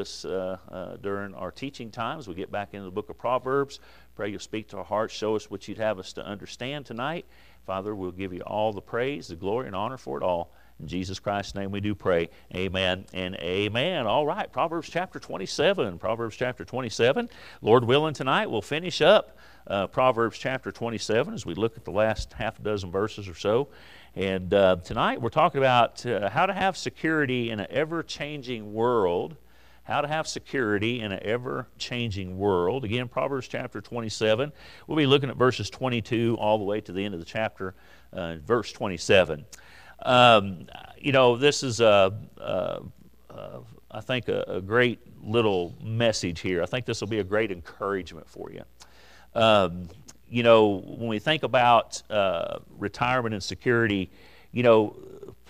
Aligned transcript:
us 0.00 0.24
uh, 0.24 0.58
uh, 0.68 0.96
during 0.96 1.34
our 1.34 1.50
teaching 1.50 1.90
times. 1.90 2.26
We 2.26 2.34
get 2.34 2.50
back 2.50 2.70
into 2.72 2.86
the 2.86 2.90
book 2.90 3.10
of 3.10 3.18
Proverbs. 3.18 3.78
Pray 4.16 4.30
you'll 4.30 4.40
speak 4.40 4.68
to 4.68 4.78
our 4.78 4.84
hearts, 4.84 5.14
show 5.14 5.36
us 5.36 5.50
what 5.50 5.68
you'd 5.68 5.78
have 5.78 5.98
us 5.98 6.12
to 6.14 6.26
understand 6.26 6.86
tonight. 6.86 7.26
Father, 7.66 7.94
we'll 7.94 8.10
give 8.10 8.32
you 8.32 8.40
all 8.40 8.72
the 8.72 8.80
praise, 8.80 9.28
the 9.28 9.36
glory, 9.36 9.66
and 9.66 9.76
honor 9.76 9.96
for 9.96 10.16
it 10.16 10.24
all. 10.24 10.52
In 10.80 10.88
Jesus 10.88 11.18
Christ's 11.20 11.54
name 11.54 11.70
we 11.70 11.80
do 11.80 11.94
pray. 11.94 12.30
Amen 12.54 13.04
and 13.12 13.36
amen. 13.36 14.06
All 14.06 14.26
right, 14.26 14.50
Proverbs 14.50 14.88
chapter 14.90 15.18
27. 15.18 15.98
Proverbs 15.98 16.36
chapter 16.36 16.64
27. 16.64 17.28
Lord 17.60 17.84
willing, 17.84 18.14
tonight 18.14 18.50
we'll 18.50 18.62
finish 18.62 19.02
up 19.02 19.36
uh, 19.66 19.86
Proverbs 19.86 20.38
chapter 20.38 20.72
27 20.72 21.34
as 21.34 21.44
we 21.44 21.54
look 21.54 21.76
at 21.76 21.84
the 21.84 21.90
last 21.90 22.32
half 22.32 22.58
a 22.58 22.62
dozen 22.62 22.90
verses 22.90 23.28
or 23.28 23.34
so. 23.34 23.68
And 24.14 24.52
uh, 24.52 24.76
tonight 24.82 25.20
we're 25.20 25.28
talking 25.28 25.58
about 25.58 26.04
uh, 26.04 26.28
how 26.28 26.46
to 26.46 26.52
have 26.52 26.76
security 26.76 27.50
in 27.50 27.60
an 27.60 27.66
ever 27.70 28.02
changing 28.02 28.72
world. 28.72 29.36
How 29.90 30.02
to 30.02 30.06
have 30.06 30.28
security 30.28 31.00
in 31.00 31.10
an 31.10 31.18
ever 31.24 31.66
changing 31.76 32.38
world. 32.38 32.84
Again, 32.84 33.08
Proverbs 33.08 33.48
chapter 33.48 33.80
27. 33.80 34.52
We'll 34.86 34.96
be 34.96 35.04
looking 35.04 35.30
at 35.30 35.36
verses 35.36 35.68
22 35.68 36.36
all 36.38 36.58
the 36.58 36.64
way 36.64 36.80
to 36.82 36.92
the 36.92 37.04
end 37.04 37.12
of 37.12 37.18
the 37.18 37.26
chapter, 37.26 37.74
uh, 38.12 38.36
verse 38.36 38.70
27. 38.70 39.44
Um, 40.02 40.68
you 40.96 41.10
know, 41.10 41.36
this 41.36 41.64
is, 41.64 41.80
a, 41.80 42.16
a, 42.36 42.82
a 43.30 43.60
I 43.90 44.00
think, 44.00 44.28
a, 44.28 44.42
a, 44.42 44.60
great 44.60 45.00
little 45.24 45.74
message 45.82 46.38
here. 46.38 46.62
I 46.62 46.66
think 46.66 46.86
this 46.86 47.00
will 47.00 47.08
be 47.08 47.18
a 47.18 47.24
great 47.24 47.50
encouragement 47.50 48.28
for 48.28 48.52
you. 48.52 48.62
Um, 49.34 49.88
you 50.28 50.44
know, 50.44 50.84
when 50.86 51.08
we 51.08 51.18
think 51.18 51.42
about 51.42 52.00
uh, 52.08 52.60
retirement 52.78 53.34
and 53.34 53.42
security, 53.42 54.08
you 54.52 54.62
know, 54.62 54.94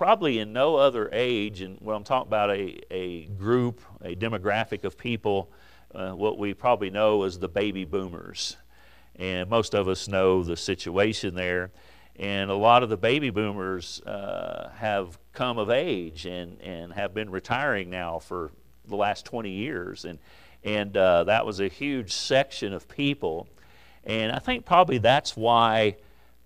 probably 0.01 0.39
in 0.39 0.51
no 0.51 0.77
other 0.77 1.11
age, 1.13 1.61
and 1.61 1.77
when 1.83 1.95
I'm 1.95 2.05
talking 2.05 2.27
about 2.27 2.49
a, 2.49 2.81
a 2.91 3.27
group, 3.27 3.83
a 4.01 4.17
demographic 4.17 4.85
of 4.85 4.97
people, 4.97 5.53
uh, 5.95 6.13
what 6.13 6.39
we 6.39 6.55
probably 6.55 6.89
know 6.89 7.25
as 7.25 7.39
the 7.39 7.51
baby 7.51 7.85
boomers. 7.85 8.57
And 9.17 9.51
most 9.51 9.75
of 9.75 9.89
us 9.89 10.09
know 10.09 10.43
the 10.43 10.57
situation 10.57 11.35
there. 11.35 11.71
And 12.17 12.51
a 12.51 12.55
lot 12.55 12.83
of 12.83 12.89
the 12.89 12.97
baby 12.97 13.29
boomers 13.29 14.01
uh, 14.07 14.71
have 14.75 15.19
come 15.35 15.59
of 15.59 15.69
age 15.69 16.25
and, 16.25 16.59
and 16.63 16.95
have 16.95 17.13
been 17.13 17.29
retiring 17.29 17.91
now 17.91 18.21
for 18.21 18.53
the 18.89 18.97
last 18.97 19.27
20 19.27 19.51
years. 19.51 20.07
And, 20.07 20.19
and 20.65 20.97
uh, 20.97 21.25
that 21.25 21.45
was 21.45 21.61
a 21.61 21.69
huge 21.69 22.11
section 22.11 22.73
of 22.73 22.89
people. 22.89 23.49
And 24.05 24.33
I 24.33 24.39
think 24.39 24.65
probably 24.65 24.97
that's 24.97 25.37
why 25.37 25.97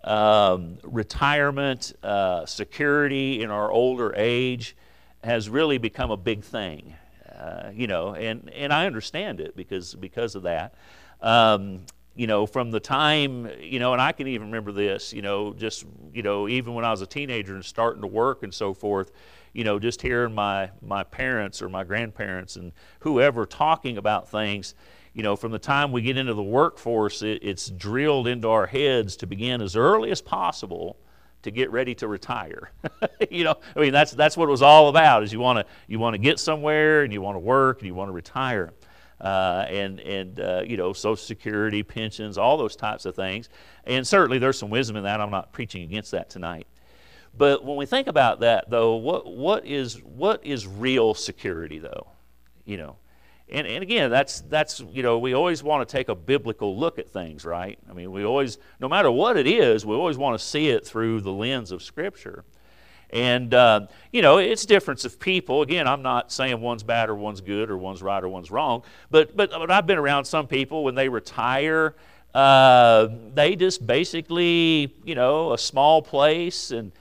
um, 0.05 0.79
retirement, 0.83 1.95
uh, 2.03 2.47
security 2.47 3.43
in 3.43 3.51
our 3.51 3.71
older 3.71 4.15
age 4.17 4.77
has 5.23 5.49
really 5.49 5.79
become 5.79 6.11
a 6.11 6.17
big 6.17 6.45
thing. 6.45 6.95
Uh, 7.35 7.71
you 7.73 7.87
know, 7.87 8.15
and, 8.15 8.51
and 8.51 8.73
I 8.73 8.87
understand 8.87 9.41
it 9.41 9.57
because, 9.57 9.95
because 9.95 10.35
of 10.35 10.45
that. 10.45 10.75
Um, 11.21 11.81
you 12.15 12.29
know, 12.29 12.47
from 12.47 12.71
the 12.71 12.79
time, 12.79 13.51
you 13.61 13.81
know, 13.81 13.93
and 13.93 14.01
I 14.01 14.13
can 14.13 14.29
even 14.29 14.49
remember 14.49 14.71
this, 14.71 15.13
you 15.13 15.23
know, 15.23 15.53
just, 15.53 15.85
you 16.13 16.23
know, 16.23 16.49
even 16.49 16.75
when 16.75 16.85
I 16.85 16.91
was 16.91 17.03
a 17.03 17.07
teenager 17.07 17.55
and 17.55 17.65
starting 17.65 18.03
to 18.03 18.07
work 18.07 18.45
and 18.45 18.55
so 18.55 18.73
forth, 18.73 19.11
you 19.53 19.65
know, 19.65 19.81
just 19.81 20.01
hearing 20.01 20.33
my, 20.33 20.71
my 20.81 21.03
parents 21.03 21.61
or 21.61 21.69
my 21.69 21.83
grandparents 21.83 22.55
and 22.55 22.73
whoever 23.01 23.47
talking 23.47 23.99
about 23.99 24.29
things, 24.29 24.75
you 25.15 25.23
know, 25.23 25.37
from 25.37 25.53
the 25.53 25.59
time 25.59 25.93
we 25.93 26.03
get 26.03 26.17
into 26.17 26.35
the 26.35 26.43
workforce, 26.43 27.23
it, 27.23 27.39
it's 27.43 27.71
drilled 27.71 28.27
into 28.27 28.49
our 28.49 28.67
heads 28.67 29.17
to 29.19 29.27
begin 29.27 29.63
as 29.63 29.77
early 29.77 30.11
as 30.11 30.21
possible 30.21 30.99
to 31.43 31.51
get 31.51 31.71
ready 31.71 31.95
to 31.95 32.09
retire. 32.09 32.71
you 33.31 33.45
know, 33.45 33.55
I 33.77 33.81
mean, 33.81 33.93
that's, 33.93 34.13
that's 34.13 34.37
what 34.37 34.49
it 34.49 34.51
was 34.51 34.63
all 34.63 34.89
about 34.89 35.23
is 35.23 35.33
you 35.33 35.41
want 35.41 35.59
to 35.59 35.67
you 35.87 35.99
want 35.99 36.15
to 36.15 36.19
get 36.19 36.39
somewhere 36.39 37.03
and 37.03 37.13
you 37.13 37.23
want 37.23 37.37
to 37.37 37.41
work 37.41 37.79
and 37.79 37.87
you 37.87 37.95
want 37.95 38.09
to 38.09 38.13
retire 38.13 38.73
uh, 39.21 39.65
and, 39.69 40.01
and 40.01 40.41
uh, 40.41 40.63
you 40.67 40.77
know, 40.77 40.93
Social 40.93 41.17
Security, 41.17 41.83
pensions, 41.83 42.39
all 42.39 42.57
those 42.57 42.77
types 42.77 43.07
of 43.07 43.15
things. 43.15 43.49
And 43.85 44.07
certainly 44.07 44.39
there's 44.39 44.59
some 44.59 44.71
wisdom 44.71 44.97
in 44.97 45.05
that. 45.05 45.21
I'm 45.21 45.31
not 45.31 45.53
preaching 45.53 45.83
against 45.83 46.11
that 46.11 46.29
tonight. 46.31 46.67
But 47.37 47.65
when 47.65 47.77
we 47.77 47.87
think 47.87 48.07
about 48.07 48.41
that, 48.41 48.71
though, 48.71 48.97
what, 48.97 49.27
what, 49.27 49.67
is, 49.67 50.01
what 50.03 50.45
is 50.45 50.67
real 50.67 51.15
security, 51.15 51.79
though? 51.79 52.09
You 52.65 52.77
know, 52.77 52.97
and, 53.51 53.67
and 53.67 53.83
again, 53.83 54.11
that's, 54.11 54.41
that's, 54.43 54.81
you 54.91 55.03
know, 55.03 55.19
we 55.19 55.35
always 55.35 55.63
want 55.63 55.87
to 55.87 55.93
take 55.93 56.09
a 56.09 56.15
biblical 56.15 56.79
look 56.79 56.99
at 56.99 57.11
things, 57.11 57.45
right? 57.45 57.79
I 57.89 57.93
mean, 57.93 58.11
we 58.11 58.25
always, 58.25 58.59
no 58.81 58.89
matter 58.89 59.11
what 59.11 59.37
it 59.37 59.47
is, 59.47 59.85
we 59.85 59.95
always 59.95 60.17
want 60.17 60.39
to 60.39 60.45
see 60.45 60.69
it 60.71 60.87
through 60.87 61.21
the 61.21 61.33
lens 61.33 61.71
of 61.71 61.83
Scripture. 61.83 62.45
And, 63.11 63.53
uh, 63.53 63.87
you 64.13 64.23
know, 64.23 64.39
it's 64.39 64.65
difference 64.65 65.05
of 65.05 65.21
people. 65.21 65.63
Again, 65.63 65.87
I'm 65.87 66.03
not 66.03 66.33
saying 66.33 66.61
one's 66.61 66.83
bad 66.83 67.11
or 67.11 67.15
one's 67.15 67.43
good 67.43 67.71
or 67.71 67.77
one's 67.77 68.03
right 68.03 68.23
or 68.23 68.29
one's 68.29 68.51
wrong. 68.51 68.83
But, 69.11 69.37
but, 69.37 69.51
but 69.51 69.71
I've 69.71 69.87
been 69.87 69.99
around 69.99 70.25
some 70.25 70.47
people 70.47 70.83
when 70.83 70.95
they 70.95 71.09
retire, 71.09 71.95
uh, 72.35 73.09
they 73.35 73.57
just 73.57 73.87
basically, 73.87 74.97
you 75.05 75.15
know, 75.15 75.53
a 75.53 75.59
small 75.59 76.03
place 76.03 76.71
and 76.71 76.93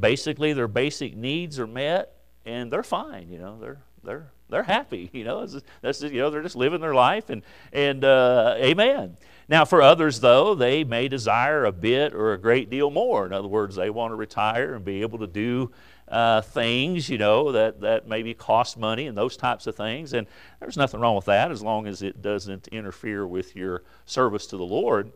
basically 0.00 0.52
their 0.52 0.68
basic 0.68 1.16
needs 1.16 1.58
are 1.58 1.66
met 1.66 2.16
and 2.44 2.70
they're 2.72 2.82
fine, 2.82 3.30
you 3.30 3.38
know, 3.38 3.58
they're, 3.60 3.80
they're, 4.02 4.32
they're 4.52 4.62
happy, 4.62 5.10
you 5.12 5.24
know, 5.24 5.44
that's, 5.80 6.02
you 6.02 6.20
know, 6.20 6.30
they're 6.30 6.42
just 6.42 6.56
living 6.56 6.80
their 6.80 6.94
life 6.94 7.30
and, 7.30 7.42
and 7.72 8.04
uh, 8.04 8.54
amen. 8.58 9.16
Now, 9.48 9.64
for 9.64 9.82
others, 9.82 10.20
though, 10.20 10.54
they 10.54 10.84
may 10.84 11.08
desire 11.08 11.64
a 11.64 11.72
bit 11.72 12.14
or 12.14 12.32
a 12.32 12.38
great 12.38 12.70
deal 12.70 12.90
more. 12.90 13.26
In 13.26 13.32
other 13.32 13.48
words, 13.48 13.74
they 13.74 13.90
want 13.90 14.12
to 14.12 14.16
retire 14.16 14.74
and 14.74 14.84
be 14.84 15.02
able 15.02 15.18
to 15.18 15.26
do 15.26 15.72
uh, 16.08 16.42
things, 16.42 17.08
you 17.08 17.18
know, 17.18 17.52
that, 17.52 17.80
that 17.80 18.06
maybe 18.06 18.34
cost 18.34 18.78
money 18.78 19.08
and 19.08 19.16
those 19.16 19.36
types 19.36 19.66
of 19.66 19.74
things. 19.74 20.12
And 20.12 20.26
there's 20.60 20.76
nothing 20.76 21.00
wrong 21.00 21.16
with 21.16 21.24
that 21.24 21.50
as 21.50 21.62
long 21.62 21.86
as 21.86 22.02
it 22.02 22.22
doesn't 22.22 22.68
interfere 22.68 23.26
with 23.26 23.56
your 23.56 23.82
service 24.06 24.46
to 24.48 24.56
the 24.56 24.64
Lord. 24.64 25.12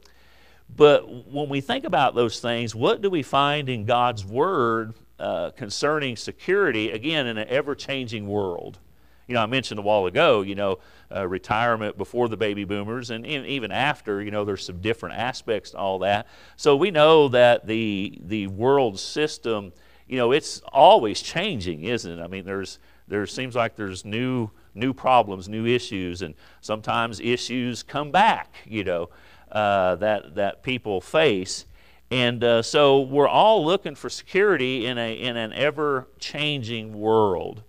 But 0.75 1.09
when 1.31 1.49
we 1.49 1.61
think 1.61 1.85
about 1.85 2.15
those 2.15 2.41
things, 2.41 2.75
what 2.75 3.01
do 3.01 3.11
we 3.11 3.23
find 3.23 3.69
in 3.69 3.85
God's 3.85 4.25
Word 4.25 4.95
uh, 5.19 5.51
concerning 5.51 6.17
security, 6.17 6.91
again, 6.91 7.27
in 7.27 7.39
an 7.39 7.49
ever 7.49 7.75
changing 7.75 8.27
world? 8.27 8.79
You 9.27 9.35
know, 9.35 9.43
I 9.43 9.47
mentioned 9.47 9.81
a 9.81 9.83
while 9.83 10.07
ago, 10.07 10.43
you 10.43 10.55
know, 10.55 10.79
uh, 11.15 11.27
retirement 11.27 11.99
before 11.99 12.29
the 12.29 12.37
baby 12.37 12.65
boomers 12.65 13.11
and 13.11 13.27
even 13.27 13.73
after, 13.73 14.23
you 14.23 14.31
know, 14.31 14.45
there's 14.45 14.65
some 14.65 14.81
different 14.81 15.17
aspects 15.17 15.71
to 15.71 15.79
all 15.79 15.99
that. 16.01 16.27
So 16.57 16.77
we 16.77 16.91
know 16.91 17.29
that 17.29 17.67
the, 17.67 18.19
the 18.23 18.47
world 18.47 19.01
system, 19.01 19.73
you 20.07 20.17
know, 20.17 20.31
it's 20.33 20.61
always 20.73 21.21
changing, 21.23 21.85
isn't 21.85 22.19
it? 22.19 22.23
I 22.23 22.29
mean, 22.29 22.45
there's, 22.45 22.79
there 23.09 23.27
seems 23.27 23.57
like 23.57 23.75
there's 23.75 24.05
new, 24.05 24.51
new 24.75 24.93
problems, 24.93 25.49
new 25.49 25.67
issues, 25.67 26.23
and 26.23 26.35
sometimes 26.61 27.19
issues 27.19 27.83
come 27.83 28.11
back, 28.11 28.57
you 28.65 28.85
know, 28.85 29.11
uh, 29.51 29.97
that, 29.97 30.37
that 30.37 30.63
people 30.63 31.01
face. 31.01 31.67
And 32.11 32.45
uh, 32.45 32.63
so 32.63 33.01
we're 33.01 33.29
all 33.29 33.65
looking 33.65 33.97
for 33.97 34.09
security 34.09 34.87
in, 34.87 34.99
a, 34.99 35.15
in 35.15 35.37
an 35.37 35.53
ever 35.53 36.07
changing 36.21 36.97
world. 36.99 37.63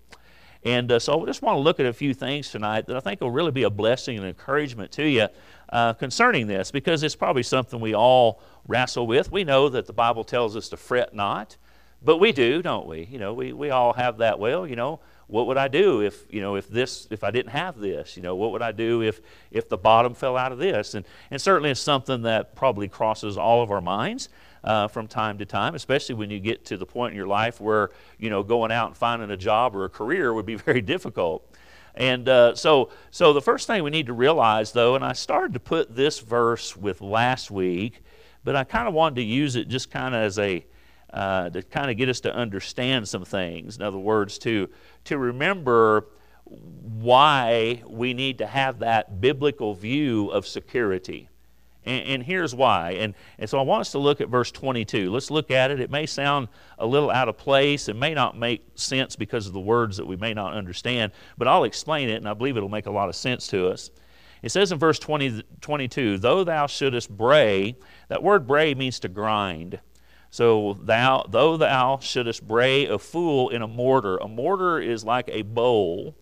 And 0.63 0.91
uh, 0.91 1.00
so 1.00 1.22
I 1.22 1.25
just 1.25 1.41
want 1.41 1.56
to 1.57 1.62
look 1.62 1.79
at 1.79 1.85
a 1.85 1.94
few 1.94 2.13
things 2.13 2.51
tonight 2.51 2.88
that 2.88 2.95
I 2.95 3.00
think 3.00 3.22
will 3.22 3.31
really 3.31 3.51
be 3.51 3.63
a 3.63 3.69
blessing 3.69 4.18
and 4.18 4.25
encouragement 4.25 4.91
to 4.94 5.07
you 5.07 5.28
uh, 5.69 5.94
concerning 5.94 6.47
this 6.47 6.72
because 6.72 7.03
it's 7.03 7.16
probably 7.16 7.44
something 7.44 7.79
we 7.79 7.94
all 7.94 8.41
wrestle 8.68 9.07
with. 9.07 9.31
We 9.31 9.44
know 9.44 9.69
that 9.69 9.85
the 9.85 9.94
Bible 9.94 10.23
tells 10.23 10.56
us 10.56 10.69
to 10.69 10.78
fret 10.78 11.13
not, 11.13 11.57
but 12.03 12.18
we 12.18 12.31
do, 12.31 12.62
don't 12.62 12.88
we? 12.88 13.06
You 13.06 13.19
know, 13.19 13.34
we, 13.34 13.53
we 13.53 13.69
all 13.69 13.94
have 13.94 14.18
that. 14.18 14.40
Well, 14.40 14.68
you 14.68 14.75
know, 14.75 15.00
what 15.28 15.47
would 15.47 15.57
I 15.57 15.68
do 15.68 16.01
if, 16.01 16.25
you 16.34 16.41
know, 16.41 16.56
if 16.56 16.69
this, 16.69 17.07
if 17.12 17.24
I 17.24 17.31
didn't 17.31 17.51
have 17.51 17.78
this? 17.78 18.16
You 18.16 18.24
know, 18.24 18.35
what 18.35 18.51
would 18.51 18.62
I 18.62 18.72
do 18.72 19.01
if, 19.01 19.19
if 19.51 19.68
the 19.68 19.78
bottom 19.78 20.13
fell 20.13 20.38
out 20.38 20.51
of 20.51 20.57
this? 20.57 20.94
And, 20.94 21.06
and 21.29 21.41
certainly 21.41 21.69
it's 21.69 21.81
something 21.81 22.22
that 22.22 22.56
probably 22.56 22.88
crosses 22.88 23.38
all 23.38 23.62
of 23.62 23.72
our 23.72 23.81
minds 23.81 24.29
uh, 24.63 24.88
from 24.88 25.07
time 25.07 25.38
to 25.38 25.45
time, 25.45 25.75
especially 25.75 26.16
when 26.16 26.29
you 26.29 26.40
get 26.40 26.66
to 26.66 26.78
the 26.78 26.85
point 26.85 27.12
in 27.12 27.18
your 27.18 27.28
life 27.28 27.62
where, 27.62 27.91
you 28.18 28.29
know, 28.29 28.44
going 28.44 28.72
out 28.72 28.88
and 28.88 28.97
finding 28.97 29.31
a 29.31 29.38
job 29.38 29.75
or 29.75 29.85
a 29.85 29.90
career 29.90 30.34
would 30.34 30.45
be 30.45 30.56
very 30.68 30.81
difficult. 30.81 31.53
And 31.95 32.29
uh, 32.29 32.56
so, 32.56 32.91
so 33.09 33.34
the 33.34 33.41
first 33.41 33.66
thing 33.66 33.83
we 33.83 33.89
need 33.89 34.06
to 34.06 34.13
realize, 34.13 34.71
though, 34.71 34.95
and 34.95 35.04
I 35.04 35.13
started 35.13 35.54
to 35.54 35.59
put 35.59 35.95
this 35.95 36.19
verse 36.19 36.77
with 36.77 37.01
last 37.01 37.50
week, 37.50 38.04
but 38.44 38.56
I 38.56 38.63
kind 38.63 38.88
of 38.88 38.94
wanted 38.94 39.15
to 39.15 39.24
use 39.24 39.56
it 39.56 39.68
just 39.68 39.89
kind 39.89 40.13
of 40.13 40.21
as 40.21 40.38
a, 40.38 40.63
uh, 41.12 41.50
to 41.50 41.63
kind 41.63 41.89
of 41.89 41.98
get 41.98 42.07
us 42.07 42.19
to 42.21 42.33
understand 42.33 43.07
some 43.07 43.25
things. 43.25 43.77
In 43.77 43.83
other 43.83 43.98
words, 43.98 44.38
to, 44.39 44.69
to 45.06 45.18
remember 45.18 46.07
why 46.45 47.81
we 47.88 48.13
need 48.13 48.38
to 48.38 48.45
have 48.45 48.80
that 48.80 49.19
biblical 49.19 49.74
view 49.74 50.30
of 50.30 50.45
security. 50.48 51.30
And, 51.88 52.07
and, 52.07 52.24
here's 52.24 52.54
why. 52.54 52.92
And, 52.92 53.16
and 53.39 53.50
so 53.50 53.57
I 53.57 53.62
want 53.62 53.81
us 53.81 53.92
to 53.94 53.98
look 53.98 54.19
at 54.19 54.28
verse 54.28 54.51
22. 54.51 55.10
Let's 55.10 55.31
look 55.31 55.51
at 55.51 55.72
it. 55.72 55.80
It 55.80 55.89
may 55.89 56.06
sound 56.06 56.50
a 56.78 56.86
little 56.86 57.10
out 57.10 57.30
of 57.30 57.38
place. 57.38 57.88
It 57.88 57.95
may 57.95 58.13
not 58.13 58.38
make 58.38 58.66
sense 58.75 59.16
because 59.16 59.48
of 59.48 59.54
the 59.54 59.60
words 59.60 59.95
that 59.98 60.06
we 60.06 60.18
may 60.18 60.34
not 60.34 60.54
understand, 60.54 61.13
but 61.38 61.48
I'll 61.48 61.63
explain 61.63 62.10
it, 62.10 62.16
and 62.16 62.28
I 62.28 62.34
believe 62.34 62.57
it'll 62.57 62.68
make 62.68 62.88
a 62.88 62.92
lot 62.92 63.07
of 63.07 63.16
sense 63.16 63.48
to 63.48 63.69
us. 63.69 63.89
It 64.44 64.50
says 64.50 64.72
in 64.72 64.78
verse 64.78 65.00
20, 65.00 65.44
22, 65.62 66.18
Though 66.18 66.44
thou 66.44 66.68
shouldest 66.68 67.16
bray, 67.16 67.75
that 68.10 68.22
word 68.22 68.45
bray 68.45 68.74
means 68.74 69.00
to 69.00 69.07
grind. 69.07 69.80
So 70.30 70.78
thou, 70.81 71.25
though 71.30 71.57
thou 71.57 72.00
shouldest 72.00 72.48
bray 72.48 72.86
a 72.86 73.00
fool 73.00 73.50
in 73.50 73.62
a 73.62 73.68
mortar, 73.68 74.18
a 74.18 74.28
mortar 74.28 74.80
is 74.80 75.04
like 75.06 75.30
a 75.31 75.42
bowl 75.42 76.16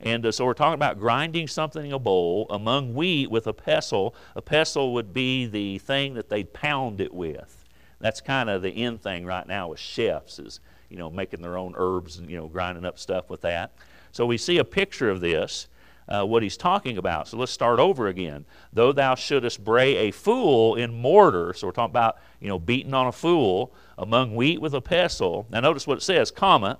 And 0.00 0.24
uh, 0.24 0.32
so 0.32 0.44
we're 0.44 0.54
talking 0.54 0.74
about 0.74 0.98
grinding 0.98 1.48
something 1.48 1.86
in 1.86 1.92
a 1.92 1.98
bowl 1.98 2.46
among 2.50 2.94
wheat 2.94 3.30
with 3.30 3.46
a 3.46 3.52
pestle. 3.52 4.14
A 4.36 4.42
pestle 4.42 4.92
would 4.94 5.12
be 5.12 5.46
the 5.46 5.78
thing 5.78 6.14
that 6.14 6.28
they'd 6.28 6.52
pound 6.52 7.00
it 7.00 7.12
with. 7.12 7.64
That's 8.00 8.20
kind 8.20 8.48
of 8.48 8.62
the 8.62 8.70
end 8.70 9.02
thing 9.02 9.26
right 9.26 9.46
now 9.46 9.68
with 9.68 9.80
chefs 9.80 10.38
is, 10.38 10.60
you 10.88 10.96
know, 10.96 11.10
making 11.10 11.42
their 11.42 11.58
own 11.58 11.74
herbs 11.76 12.18
and, 12.18 12.30
you 12.30 12.36
know, 12.36 12.46
grinding 12.46 12.84
up 12.84 12.98
stuff 12.98 13.28
with 13.28 13.40
that. 13.40 13.72
So 14.12 14.24
we 14.24 14.38
see 14.38 14.58
a 14.58 14.64
picture 14.64 15.10
of 15.10 15.20
this, 15.20 15.66
uh, 16.08 16.24
what 16.24 16.42
he's 16.42 16.56
talking 16.56 16.96
about. 16.96 17.26
So 17.26 17.36
let's 17.36 17.52
start 17.52 17.80
over 17.80 18.06
again. 18.06 18.44
Though 18.72 18.92
thou 18.92 19.16
shouldest 19.16 19.64
bray 19.64 19.96
a 19.96 20.10
fool 20.12 20.76
in 20.76 20.94
mortar, 20.94 21.52
so 21.54 21.66
we're 21.66 21.72
talking 21.72 21.90
about, 21.90 22.18
you 22.40 22.48
know, 22.48 22.58
beating 22.58 22.94
on 22.94 23.08
a 23.08 23.12
fool 23.12 23.74
among 23.98 24.36
wheat 24.36 24.60
with 24.60 24.74
a 24.74 24.80
pestle. 24.80 25.46
Now 25.50 25.60
notice 25.60 25.86
what 25.86 25.98
it 25.98 26.02
says, 26.02 26.30
comma, 26.30 26.78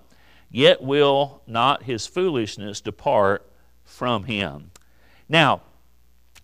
yet 0.51 0.83
will 0.83 1.43
not 1.47 1.83
his 1.83 2.07
foolishness 2.07 2.81
depart 2.81 3.51
from 3.85 4.25
him. 4.25 4.71
Now, 5.29 5.63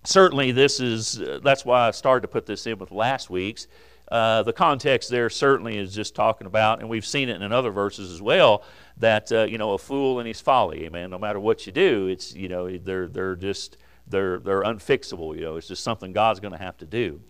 certainly 0.04 0.52
this 0.52 0.80
is, 0.80 1.20
uh, 1.20 1.40
that's 1.42 1.64
why 1.64 1.88
I 1.88 1.90
started 1.90 2.22
to 2.22 2.28
put 2.28 2.46
this 2.46 2.66
in 2.66 2.78
with 2.78 2.90
last 2.90 3.30
week's. 3.30 3.66
Uh, 4.10 4.42
the 4.42 4.52
context 4.52 5.08
there 5.10 5.30
certainly 5.30 5.78
is 5.78 5.94
just 5.94 6.14
talking 6.14 6.46
about, 6.46 6.80
and 6.80 6.88
we've 6.88 7.06
seen 7.06 7.28
it 7.28 7.40
in 7.40 7.52
other 7.52 7.70
verses 7.70 8.12
as 8.12 8.20
well, 8.20 8.62
that, 8.98 9.32
uh, 9.32 9.44
you 9.44 9.56
know, 9.56 9.72
a 9.72 9.78
fool 9.78 10.18
and 10.18 10.28
his 10.28 10.40
folly, 10.40 10.84
amen, 10.84 11.10
no 11.10 11.18
matter 11.18 11.40
what 11.40 11.66
you 11.66 11.72
do, 11.72 12.06
it's, 12.08 12.34
you 12.34 12.48
know, 12.48 12.76
they're, 12.76 13.08
they're 13.08 13.34
just, 13.34 13.78
they're, 14.06 14.38
they're 14.38 14.62
unfixable, 14.62 15.34
you 15.34 15.40
know, 15.40 15.56
it's 15.56 15.68
just 15.68 15.82
something 15.82 16.12
God's 16.12 16.38
going 16.38 16.52
to 16.52 16.58
have 16.58 16.76
to 16.78 16.86
do. 16.86 17.20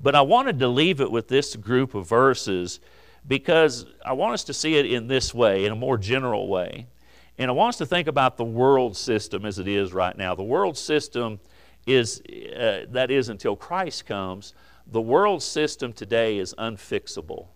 But 0.00 0.14
I 0.14 0.22
wanted 0.22 0.58
to 0.58 0.68
leave 0.68 1.00
it 1.00 1.10
with 1.10 1.28
this 1.28 1.56
group 1.56 1.94
of 1.94 2.08
verses 2.08 2.80
because 3.26 3.86
I 4.04 4.12
want 4.12 4.34
us 4.34 4.44
to 4.44 4.54
see 4.54 4.76
it 4.76 4.86
in 4.86 5.06
this 5.06 5.34
way, 5.34 5.64
in 5.64 5.72
a 5.72 5.76
more 5.76 5.98
general 5.98 6.48
way. 6.48 6.86
And 7.38 7.50
I 7.50 7.54
want 7.54 7.70
us 7.70 7.78
to 7.78 7.86
think 7.86 8.08
about 8.08 8.36
the 8.36 8.44
world 8.44 8.96
system 8.96 9.44
as 9.44 9.58
it 9.58 9.68
is 9.68 9.92
right 9.92 10.16
now. 10.16 10.34
The 10.34 10.42
world 10.42 10.76
system 10.76 11.38
is, 11.86 12.20
uh, 12.20 12.86
that 12.90 13.10
is 13.10 13.28
until 13.28 13.54
Christ 13.54 14.06
comes, 14.06 14.54
the 14.86 15.00
world 15.00 15.42
system 15.42 15.92
today 15.92 16.38
is 16.38 16.54
unfixable. 16.58 17.46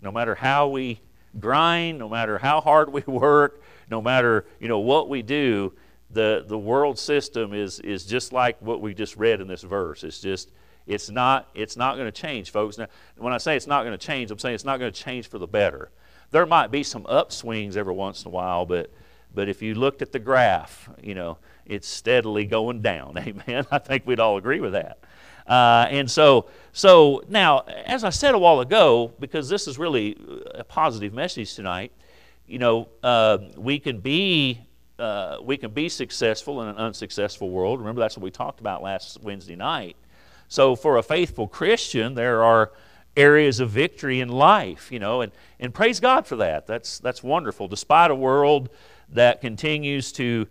No 0.00 0.10
matter 0.10 0.34
how 0.34 0.68
we 0.68 1.00
grind, 1.38 1.98
no 1.98 2.08
matter 2.08 2.38
how 2.38 2.60
hard 2.60 2.92
we 2.92 3.02
work, 3.06 3.62
no 3.90 4.00
matter 4.00 4.46
you 4.60 4.68
know, 4.68 4.78
what 4.78 5.08
we 5.08 5.22
do, 5.22 5.74
the, 6.10 6.44
the 6.46 6.58
world 6.58 6.98
system 6.98 7.52
is, 7.52 7.80
is 7.80 8.04
just 8.04 8.32
like 8.32 8.60
what 8.60 8.80
we 8.80 8.94
just 8.94 9.16
read 9.16 9.40
in 9.40 9.48
this 9.48 9.62
verse. 9.62 10.04
It's 10.04 10.20
just, 10.20 10.50
it's 10.86 11.10
not, 11.10 11.48
it's 11.54 11.76
not 11.76 11.96
going 11.96 12.06
to 12.06 12.12
change, 12.12 12.50
folks. 12.50 12.78
Now, 12.78 12.86
when 13.16 13.32
I 13.32 13.38
say 13.38 13.56
it's 13.56 13.66
not 13.66 13.84
going 13.84 13.96
to 13.96 14.06
change, 14.06 14.30
I'm 14.30 14.38
saying 14.38 14.54
it's 14.54 14.64
not 14.64 14.78
going 14.78 14.92
to 14.92 15.02
change 15.02 15.28
for 15.28 15.38
the 15.38 15.46
better. 15.46 15.90
There 16.30 16.46
might 16.46 16.70
be 16.70 16.82
some 16.82 17.04
upswings 17.04 17.76
every 17.76 17.92
once 17.92 18.22
in 18.22 18.28
a 18.28 18.30
while, 18.30 18.66
but, 18.66 18.90
but 19.34 19.48
if 19.48 19.62
you 19.62 19.74
looked 19.74 20.02
at 20.02 20.12
the 20.12 20.18
graph, 20.18 20.88
you 21.02 21.14
know, 21.14 21.38
it's 21.66 21.86
steadily 21.86 22.46
going 22.46 22.82
down. 22.82 23.16
Amen. 23.18 23.66
I 23.70 23.78
think 23.78 24.06
we'd 24.06 24.20
all 24.20 24.36
agree 24.36 24.60
with 24.60 24.72
that. 24.72 24.98
Uh, 25.46 25.86
and 25.90 26.10
so, 26.10 26.48
so 26.72 27.22
now, 27.28 27.60
as 27.84 28.04
I 28.04 28.10
said 28.10 28.34
a 28.34 28.38
while 28.38 28.60
ago, 28.60 29.12
because 29.18 29.48
this 29.48 29.66
is 29.66 29.78
really 29.78 30.16
a 30.54 30.64
positive 30.64 31.12
message 31.12 31.54
tonight, 31.54 31.92
you 32.46 32.58
know, 32.58 32.88
uh, 33.02 33.38
we 33.56 33.78
can 33.78 34.00
be 34.00 34.60
uh, 34.98 35.38
we 35.42 35.56
can 35.56 35.70
be 35.72 35.88
successful 35.88 36.62
in 36.62 36.68
an 36.68 36.76
unsuccessful 36.76 37.50
world. 37.50 37.80
Remember, 37.80 38.00
that's 38.00 38.16
what 38.16 38.22
we 38.22 38.30
talked 38.30 38.60
about 38.60 38.82
last 38.82 39.20
Wednesday 39.22 39.56
night. 39.56 39.96
So, 40.52 40.76
for 40.76 40.98
a 40.98 41.02
faithful 41.02 41.48
Christian, 41.48 42.12
there 42.12 42.44
are 42.44 42.72
areas 43.16 43.58
of 43.58 43.70
victory 43.70 44.20
in 44.20 44.28
life, 44.28 44.92
you 44.92 44.98
know, 44.98 45.22
and, 45.22 45.32
and 45.58 45.72
praise 45.72 45.98
God 45.98 46.26
for 46.26 46.36
that. 46.36 46.66
That's, 46.66 46.98
that's 46.98 47.22
wonderful. 47.22 47.68
Despite 47.68 48.10
a 48.10 48.14
world 48.14 48.68
that 49.14 49.40
continues 49.40 50.12
to 50.12 50.46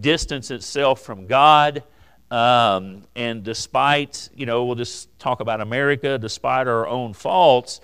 distance 0.00 0.50
itself 0.50 1.02
from 1.02 1.28
God, 1.28 1.84
um, 2.32 3.04
and 3.14 3.44
despite, 3.44 4.28
you 4.34 4.44
know, 4.44 4.64
we'll 4.64 4.74
just 4.74 5.16
talk 5.20 5.38
about 5.38 5.60
America, 5.60 6.18
despite 6.18 6.66
our 6.66 6.88
own 6.88 7.12
faults, 7.12 7.80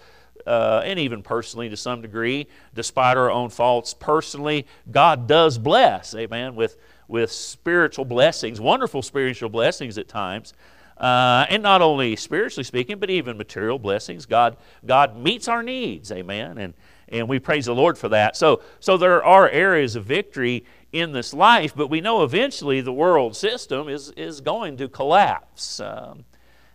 uh, 0.49 0.82
and 0.84 0.99
even 0.99 1.22
personally 1.22 1.69
to 1.69 1.76
some 1.76 2.02
degree, 2.02 2.49
despite 2.75 3.17
our 3.17 3.31
own 3.31 3.49
faults 3.49 3.94
personally, 3.94 4.67
God 4.90 5.28
does 5.28 5.56
bless, 5.56 6.17
amen, 6.17 6.56
with, 6.56 6.78
with 7.06 7.31
spiritual 7.31 8.06
blessings, 8.06 8.61
wonderful 8.61 9.02
spiritual 9.02 9.50
blessings 9.50 9.99
at 9.99 10.08
times. 10.08 10.52
Uh, 11.00 11.47
and 11.49 11.62
not 11.62 11.81
only 11.81 12.14
spiritually 12.14 12.62
speaking, 12.62 12.99
but 12.99 13.08
even 13.08 13.38
material 13.38 13.79
blessings. 13.79 14.26
God, 14.26 14.58
God 14.85 15.17
meets 15.17 15.49
our 15.49 15.62
needs, 15.62 16.12
amen. 16.12 16.58
And, 16.58 16.75
and 17.08 17.26
we 17.26 17.38
praise 17.38 17.64
the 17.64 17.75
Lord 17.75 17.97
for 17.97 18.11
that. 18.11 18.37
So, 18.37 18.61
so 18.81 18.99
there 18.99 19.25
are 19.25 19.49
areas 19.49 19.97
of 19.97 20.05
victory 20.05 20.67
in 20.93 21.12
this 21.12 21.32
life, 21.32 21.75
but 21.75 21.87
we 21.88 22.02
know 22.02 22.23
eventually 22.23 22.82
the 22.82 22.93
world 22.93 23.35
system 23.35 23.88
is, 23.88 24.11
is 24.11 24.43
going 24.43 24.76
to 24.76 24.88
collapse. 24.88 25.81
Um, 25.81 26.25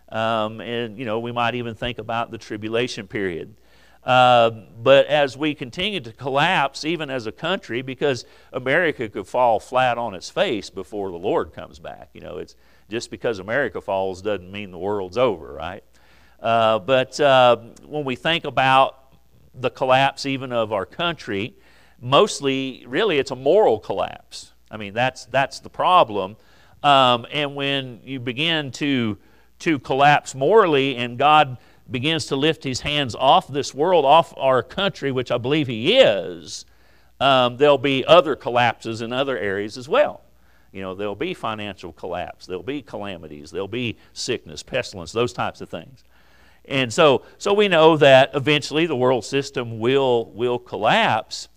um, 0.08 0.60
and, 0.60 0.98
you 0.98 1.04
know, 1.04 1.20
we 1.20 1.30
might 1.30 1.54
even 1.54 1.76
think 1.76 1.98
about 1.98 2.32
the 2.32 2.38
tribulation 2.38 3.06
period. 3.06 3.54
Uh, 4.02 4.50
but 4.82 5.06
as 5.06 5.36
we 5.36 5.54
continue 5.54 6.00
to 6.00 6.12
collapse, 6.12 6.84
even 6.84 7.10
as 7.10 7.26
a 7.26 7.32
country, 7.32 7.82
because 7.82 8.24
America 8.52 9.08
could 9.08 9.26
fall 9.26 9.60
flat 9.60 9.98
on 9.98 10.14
its 10.14 10.30
face 10.30 10.68
before 10.70 11.10
the 11.12 11.16
Lord 11.16 11.52
comes 11.52 11.78
back. 11.78 12.10
You 12.12 12.22
know, 12.22 12.38
it's, 12.38 12.56
just 12.88 13.10
because 13.10 13.38
America 13.38 13.80
falls 13.80 14.22
doesn't 14.22 14.50
mean 14.50 14.70
the 14.70 14.78
world's 14.78 15.18
over, 15.18 15.52
right? 15.52 15.84
Uh, 16.40 16.78
but 16.78 17.18
uh, 17.20 17.56
when 17.84 18.04
we 18.04 18.16
think 18.16 18.44
about 18.44 19.12
the 19.54 19.70
collapse 19.70 20.26
even 20.26 20.52
of 20.52 20.72
our 20.72 20.86
country, 20.86 21.54
mostly, 22.00 22.84
really, 22.86 23.18
it's 23.18 23.30
a 23.30 23.36
moral 23.36 23.78
collapse. 23.78 24.52
I 24.70 24.76
mean, 24.76 24.94
that's, 24.94 25.26
that's 25.26 25.60
the 25.60 25.70
problem. 25.70 26.36
Um, 26.82 27.26
and 27.32 27.54
when 27.54 28.00
you 28.04 28.20
begin 28.20 28.70
to, 28.72 29.18
to 29.60 29.78
collapse 29.78 30.34
morally 30.34 30.96
and 30.96 31.18
God 31.18 31.58
begins 31.90 32.26
to 32.26 32.36
lift 32.36 32.64
his 32.64 32.80
hands 32.80 33.14
off 33.14 33.48
this 33.48 33.72
world, 33.72 34.04
off 34.04 34.34
our 34.36 34.62
country, 34.62 35.10
which 35.12 35.30
I 35.30 35.38
believe 35.38 35.66
he 35.66 35.98
is, 35.98 36.66
um, 37.20 37.56
there'll 37.56 37.78
be 37.78 38.04
other 38.04 38.36
collapses 38.36 39.00
in 39.00 39.12
other 39.12 39.38
areas 39.38 39.78
as 39.78 39.88
well. 39.88 40.22
You 40.76 40.82
know, 40.82 40.94
there'll 40.94 41.14
be 41.14 41.32
financial 41.32 41.90
collapse, 41.92 42.44
there'll 42.44 42.62
be 42.62 42.82
calamities, 42.82 43.50
there'll 43.50 43.66
be 43.66 43.96
sickness, 44.12 44.62
pestilence, 44.62 45.10
those 45.10 45.32
types 45.32 45.62
of 45.62 45.70
things. 45.70 46.04
And 46.66 46.92
so, 46.92 47.22
so 47.38 47.54
we 47.54 47.66
know 47.66 47.96
that 47.96 48.32
eventually 48.34 48.84
the 48.84 48.94
world 48.94 49.24
system 49.24 49.78
will, 49.78 50.26
will 50.32 50.58
collapse. 50.58 51.48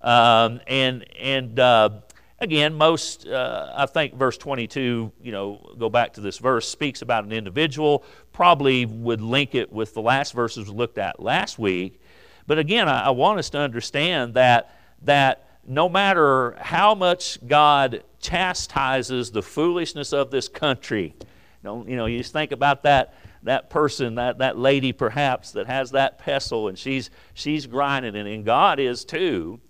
Um, 0.00 0.60
and 0.68 1.04
and 1.18 1.58
uh, 1.58 1.90
again, 2.38 2.74
most, 2.74 3.26
uh, 3.26 3.72
I 3.74 3.86
think 3.86 4.14
verse 4.14 4.38
22, 4.38 5.10
you 5.24 5.32
know, 5.32 5.74
go 5.76 5.88
back 5.88 6.12
to 6.12 6.20
this 6.20 6.38
verse, 6.38 6.68
speaks 6.68 7.02
about 7.02 7.24
an 7.24 7.32
individual, 7.32 8.04
probably 8.32 8.86
would 8.86 9.20
link 9.20 9.56
it 9.56 9.72
with 9.72 9.92
the 9.92 10.02
last 10.02 10.34
verses 10.34 10.70
we 10.70 10.76
looked 10.76 10.98
at 10.98 11.18
last 11.18 11.58
week. 11.58 12.00
But 12.46 12.60
again, 12.60 12.88
I, 12.88 13.06
I 13.06 13.10
want 13.10 13.40
us 13.40 13.50
to 13.50 13.58
understand 13.58 14.34
that, 14.34 14.78
that 15.02 15.47
no 15.68 15.88
matter 15.88 16.56
how 16.58 16.94
much 16.94 17.38
God 17.46 18.02
chastises 18.20 19.30
the 19.30 19.42
foolishness 19.42 20.14
of 20.14 20.30
this 20.30 20.48
country, 20.48 21.14
you 21.20 21.24
know, 21.62 21.84
you, 21.86 21.96
know, 21.96 22.06
you 22.06 22.18
just 22.18 22.32
think 22.32 22.52
about 22.52 22.84
that, 22.84 23.14
that 23.42 23.68
person, 23.68 24.14
that, 24.14 24.38
that 24.38 24.58
lady 24.58 24.92
perhaps 24.92 25.52
that 25.52 25.66
has 25.66 25.90
that 25.90 26.18
pestle 26.18 26.68
and 26.68 26.78
she's, 26.78 27.10
she's 27.34 27.66
grinding 27.66 28.16
it, 28.16 28.26
and 28.26 28.46
God 28.46 28.80
is 28.80 29.04
too. 29.04 29.60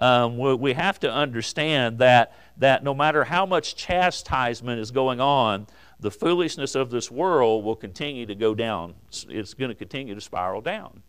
Um, 0.00 0.38
we, 0.38 0.54
we 0.54 0.72
have 0.72 0.98
to 1.00 1.12
understand 1.12 1.98
that, 1.98 2.36
that 2.56 2.82
no 2.82 2.92
matter 2.92 3.22
how 3.22 3.46
much 3.46 3.76
chastisement 3.76 4.80
is 4.80 4.90
going 4.90 5.20
on, 5.20 5.68
the 6.00 6.10
foolishness 6.10 6.74
of 6.74 6.90
this 6.90 7.12
world 7.12 7.64
will 7.64 7.76
continue 7.76 8.26
to 8.26 8.34
go 8.34 8.56
down. 8.56 8.94
It's 9.28 9.54
going 9.54 9.70
to 9.70 9.76
continue 9.76 10.16
to 10.16 10.20
spiral 10.20 10.60
down. 10.60 11.02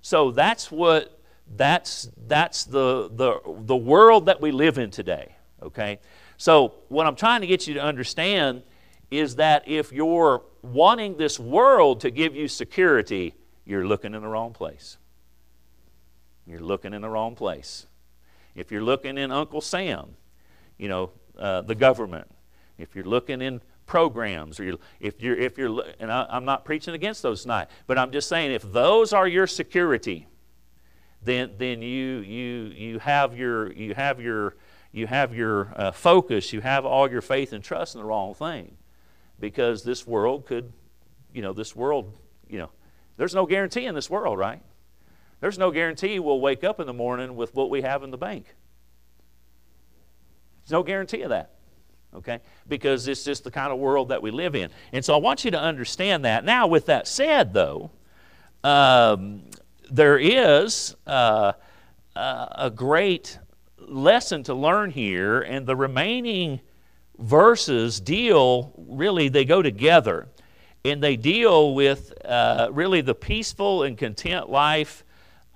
So 0.00 0.30
that's 0.30 0.72
what 0.72 1.21
that's, 1.56 2.08
that's 2.26 2.64
the, 2.64 3.10
the, 3.14 3.40
the 3.64 3.76
world 3.76 4.26
that 4.26 4.40
we 4.40 4.52
live 4.52 4.78
in 4.78 4.90
today, 4.90 5.36
okay? 5.62 5.98
So, 6.36 6.74
what 6.88 7.06
I'm 7.06 7.16
trying 7.16 7.40
to 7.42 7.46
get 7.46 7.66
you 7.66 7.74
to 7.74 7.82
understand 7.82 8.62
is 9.10 9.36
that 9.36 9.68
if 9.68 9.92
you're 9.92 10.42
wanting 10.62 11.16
this 11.16 11.38
world 11.38 12.00
to 12.00 12.10
give 12.10 12.34
you 12.34 12.48
security, 12.48 13.34
you're 13.64 13.86
looking 13.86 14.14
in 14.14 14.22
the 14.22 14.28
wrong 14.28 14.52
place. 14.52 14.96
You're 16.46 16.60
looking 16.60 16.94
in 16.94 17.02
the 17.02 17.08
wrong 17.08 17.34
place. 17.34 17.86
If 18.54 18.72
you're 18.72 18.82
looking 18.82 19.18
in 19.18 19.30
Uncle 19.30 19.60
Sam, 19.60 20.16
you 20.78 20.88
know, 20.88 21.10
uh, 21.38 21.62
the 21.62 21.74
government, 21.74 22.28
if 22.78 22.94
you're 22.94 23.04
looking 23.04 23.40
in 23.40 23.60
programs, 23.86 24.58
or 24.58 24.64
you're, 24.64 24.78
if 25.00 25.22
you're, 25.22 25.36
if 25.36 25.58
you're, 25.58 25.84
and 26.00 26.10
I, 26.10 26.26
I'm 26.28 26.44
not 26.44 26.64
preaching 26.64 26.94
against 26.94 27.22
those 27.22 27.42
tonight, 27.42 27.68
but 27.86 27.98
I'm 27.98 28.10
just 28.10 28.28
saying 28.28 28.52
if 28.52 28.62
those 28.72 29.12
are 29.12 29.28
your 29.28 29.46
security, 29.46 30.26
then, 31.24 31.52
then 31.58 31.82
you, 31.82 32.18
you, 32.18 32.72
you 32.74 32.98
have 32.98 33.36
your, 33.36 33.72
you 33.72 33.94
have 33.94 34.20
your, 34.20 34.56
you 34.92 35.06
have 35.06 35.34
your 35.34 35.72
uh, 35.76 35.92
focus, 35.92 36.52
you 36.52 36.60
have 36.60 36.84
all 36.84 37.10
your 37.10 37.20
faith 37.20 37.52
and 37.52 37.62
trust 37.62 37.94
in 37.94 38.00
the 38.00 38.04
wrong 38.04 38.34
thing. 38.34 38.76
Because 39.38 39.82
this 39.82 40.06
world 40.06 40.46
could, 40.46 40.72
you 41.32 41.42
know, 41.42 41.52
this 41.52 41.74
world, 41.74 42.12
you 42.48 42.58
know, 42.58 42.70
there's 43.16 43.34
no 43.34 43.46
guarantee 43.46 43.86
in 43.86 43.94
this 43.94 44.10
world, 44.10 44.38
right? 44.38 44.62
There's 45.40 45.58
no 45.58 45.70
guarantee 45.70 46.18
we'll 46.18 46.40
wake 46.40 46.62
up 46.62 46.78
in 46.78 46.86
the 46.86 46.92
morning 46.92 47.34
with 47.34 47.54
what 47.54 47.70
we 47.70 47.82
have 47.82 48.02
in 48.02 48.10
the 48.10 48.18
bank. 48.18 48.54
There's 50.62 50.72
no 50.72 50.82
guarantee 50.82 51.22
of 51.22 51.30
that. 51.30 51.50
Okay? 52.14 52.40
Because 52.68 53.08
it's 53.08 53.24
just 53.24 53.42
the 53.42 53.50
kind 53.50 53.72
of 53.72 53.78
world 53.78 54.10
that 54.10 54.22
we 54.22 54.30
live 54.30 54.54
in. 54.54 54.70
And 54.92 55.04
so 55.04 55.14
I 55.14 55.16
want 55.16 55.44
you 55.44 55.50
to 55.52 55.60
understand 55.60 56.24
that. 56.24 56.44
Now, 56.44 56.66
with 56.66 56.86
that 56.86 57.08
said, 57.08 57.54
though, 57.54 57.90
um, 58.62 59.42
there 59.90 60.18
is 60.18 60.96
uh, 61.06 61.52
uh, 62.14 62.46
a 62.52 62.70
great 62.70 63.38
lesson 63.78 64.42
to 64.44 64.54
learn 64.54 64.90
here, 64.90 65.40
and 65.40 65.66
the 65.66 65.76
remaining 65.76 66.60
verses 67.18 68.00
deal 68.00 68.72
really, 68.76 69.28
they 69.28 69.44
go 69.44 69.62
together. 69.62 70.28
And 70.84 71.00
they 71.00 71.16
deal 71.16 71.74
with 71.74 72.12
uh, 72.24 72.68
really 72.72 73.02
the 73.02 73.14
peaceful 73.14 73.84
and 73.84 73.96
content 73.96 74.50
life 74.50 75.04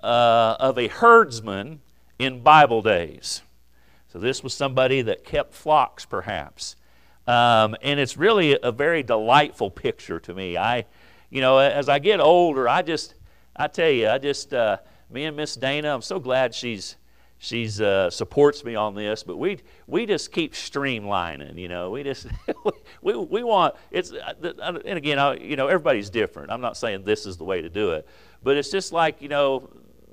uh, 0.01 0.57
of 0.61 0.79
a 0.79 0.87
herdsman 0.87 1.81
in 2.21 2.43
Bible 2.43 2.81
days. 2.81 3.43
So 4.07 4.21
this 4.21 4.45
was 4.45 4.55
somebody 4.55 5.03
that 5.03 5.25
kept 5.25 5.53
flocks, 5.53 6.07
perhaps. 6.07 6.77
Um, 7.27 7.75
and 7.83 7.99
it's 7.99 8.17
really 8.17 8.57
a 8.63 8.71
very 8.71 9.03
delightful 9.03 9.69
picture 9.69 10.21
to 10.21 10.33
me. 10.33 10.57
I, 10.57 10.87
you 11.29 11.41
know, 11.41 11.59
as 11.59 11.89
I 11.89 11.99
get 11.99 12.21
older, 12.21 12.69
I 12.69 12.83
just, 12.83 13.16
I 13.59 13.69
tell 13.69 13.91
you, 13.91 14.09
I 14.09 14.19
just, 14.19 14.53
uh, 14.53 14.79
me 15.11 15.25
and 15.25 15.37
Miss 15.37 15.55
Dana, 15.55 15.95
I'm 15.95 16.03
so 16.03 16.19
glad 16.19 16.55
she's 16.55 16.97
she's 17.39 17.81
uh, 17.81 18.11
supports 18.11 18.65
me 18.65 18.75
on 18.75 18.95
this 18.95 19.23
but 19.23 19.37
we 19.37 19.59
we 19.87 20.07
just 20.07 20.33
keep 20.33 20.55
streamlining 20.55 21.59
you 21.59 21.69
know 21.69 21.91
we 21.91 22.03
just 22.03 22.27
we, 23.03 23.15
we 23.15 23.45
want 23.45 23.75
it's 23.91 24.13
uh, 24.13 24.81
and 24.85 24.97
again 24.97 25.19
I, 25.19 25.37
you 25.37 25.57
know 25.57 25.67
everybody's 25.67 26.11
different. 26.11 26.51
I'm 26.51 26.61
not 26.61 26.77
saying 26.77 27.05
this 27.05 27.27
is 27.27 27.37
the 27.37 27.45
way 27.45 27.63
to 27.63 27.69
do 27.69 27.91
it 27.93 28.07
but 28.43 28.57
it's 28.57 28.71
just 28.71 28.93
like 28.93 29.21
you 29.21 29.29
know 29.29 29.69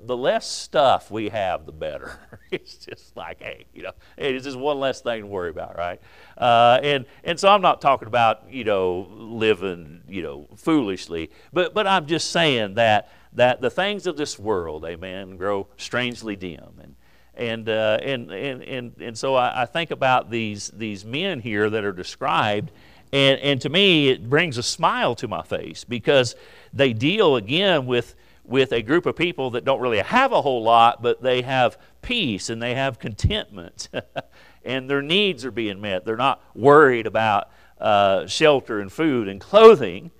the 0.06 0.16
less 0.16 0.46
stuff 0.46 1.10
we 1.10 1.30
have 1.30 1.64
the 1.66 1.72
better. 1.72 2.18
It's 2.50 2.76
just 2.76 3.16
like 3.16 3.42
hey 3.42 3.64
you 3.74 3.82
know 3.82 3.90
it's 4.16 4.44
just 4.44 4.56
one 4.56 4.78
less 4.78 5.00
thing 5.00 5.22
to 5.22 5.26
worry 5.26 5.50
about 5.50 5.76
right? 5.76 6.00
Uh, 6.38 6.78
and 6.84 7.04
and 7.24 7.40
so 7.40 7.48
i'm 7.48 7.62
not 7.62 7.80
talking 7.80 8.06
about 8.06 8.48
you 8.48 8.62
know 8.62 9.08
living 9.10 10.02
you 10.08 10.22
know 10.22 10.46
foolishly 10.56 11.30
but 11.52 11.74
but 11.74 11.88
i'm 11.88 12.06
just 12.06 12.30
saying 12.30 12.74
that 12.74 13.10
that 13.34 13.60
the 13.60 13.70
things 13.70 14.06
of 14.06 14.16
this 14.16 14.38
world 14.38 14.84
amen 14.84 15.36
grow 15.36 15.66
strangely 15.76 16.36
dim 16.36 16.80
and 16.82 16.94
and, 17.36 17.68
uh, 17.68 17.98
and, 18.00 18.30
and, 18.30 18.62
and, 18.62 18.92
and 19.00 19.18
so 19.18 19.34
I, 19.34 19.62
I, 19.62 19.66
think 19.66 19.90
about 19.90 20.30
these, 20.30 20.70
these 20.74 21.04
men 21.04 21.40
here 21.40 21.68
that 21.68 21.84
are 21.84 21.92
described, 21.92 22.70
and, 23.12 23.40
and 23.40 23.60
to 23.62 23.68
me, 23.68 24.08
it 24.08 24.28
brings 24.28 24.58
a 24.58 24.62
smile 24.62 25.14
to 25.16 25.28
my 25.28 25.42
face 25.42 25.84
because 25.84 26.36
they 26.72 26.92
deal 26.92 27.36
again 27.36 27.86
with, 27.86 28.14
with 28.44 28.72
a 28.72 28.82
group 28.82 29.06
of 29.06 29.16
people 29.16 29.50
that 29.50 29.64
don't 29.64 29.80
really 29.80 29.98
have 29.98 30.32
a 30.32 30.42
whole 30.42 30.62
lot, 30.62 31.02
but 31.02 31.22
they 31.22 31.42
have 31.42 31.78
peace 32.02 32.50
and 32.50 32.62
they 32.62 32.74
have 32.74 32.98
contentment, 32.98 33.88
and 34.64 34.88
their 34.88 35.02
needs 35.02 35.44
are 35.44 35.50
being 35.50 35.80
met. 35.80 36.04
They're 36.04 36.16
not 36.16 36.42
worried 36.54 37.06
about 37.06 37.50
uh, 37.80 38.26
shelter 38.26 38.80
and 38.80 38.92
food 38.92 39.28
and 39.28 39.40
clothing. 39.40 40.10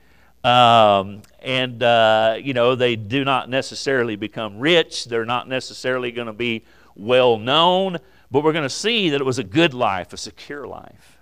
Um, 0.45 1.23
and, 1.41 1.83
uh, 1.83 2.37
you 2.41 2.53
know, 2.53 2.75
they 2.75 2.97
do 2.97 3.25
not 3.25 3.49
necessarily 3.49 4.15
become 4.15 4.59
rich. 4.59 5.07
They're 5.07 5.25
not 5.25 5.49
necessarily 5.49 6.13
going 6.13 6.27
to 6.27 6.35
be 6.35 6.65
well 6.95 7.39
known, 7.39 7.97
but 8.31 8.45
we're 8.45 8.53
going 8.53 8.65
to 8.65 8.71
see 8.71 9.11
that 9.11 9.21
it 9.21 9.25
was 9.25 9.39
a 9.39 9.45
good 9.45 9.73
life, 9.73 10.13
a 10.13 10.17
secure 10.19 10.67
life. 10.67 11.19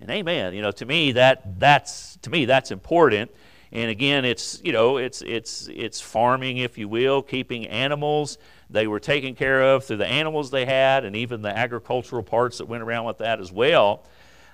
And 0.00 0.10
amen. 0.10 0.54
You 0.54 0.62
know, 0.62 0.70
to 0.72 0.86
me 0.86 1.12
that 1.12 1.58
that's 1.58 2.16
to 2.22 2.30
me 2.30 2.44
that's 2.44 2.70
important. 2.70 3.30
And 3.72 3.90
again, 3.90 4.24
it's 4.24 4.60
you 4.64 4.72
know 4.72 4.96
it's 4.96 5.22
it's 5.22 5.68
it's 5.72 6.00
farming, 6.00 6.58
if 6.58 6.78
you 6.78 6.88
will, 6.88 7.20
keeping 7.20 7.66
animals. 7.66 8.38
They 8.70 8.86
were 8.86 9.00
taken 9.00 9.34
care 9.34 9.74
of 9.74 9.84
through 9.84 9.96
the 9.96 10.06
animals 10.06 10.50
they 10.50 10.64
had, 10.64 11.04
and 11.04 11.16
even 11.16 11.42
the 11.42 11.56
agricultural 11.56 12.22
parts 12.22 12.58
that 12.58 12.66
went 12.66 12.82
around 12.82 13.06
with 13.06 13.18
that 13.18 13.40
as 13.40 13.50
well. 13.50 14.04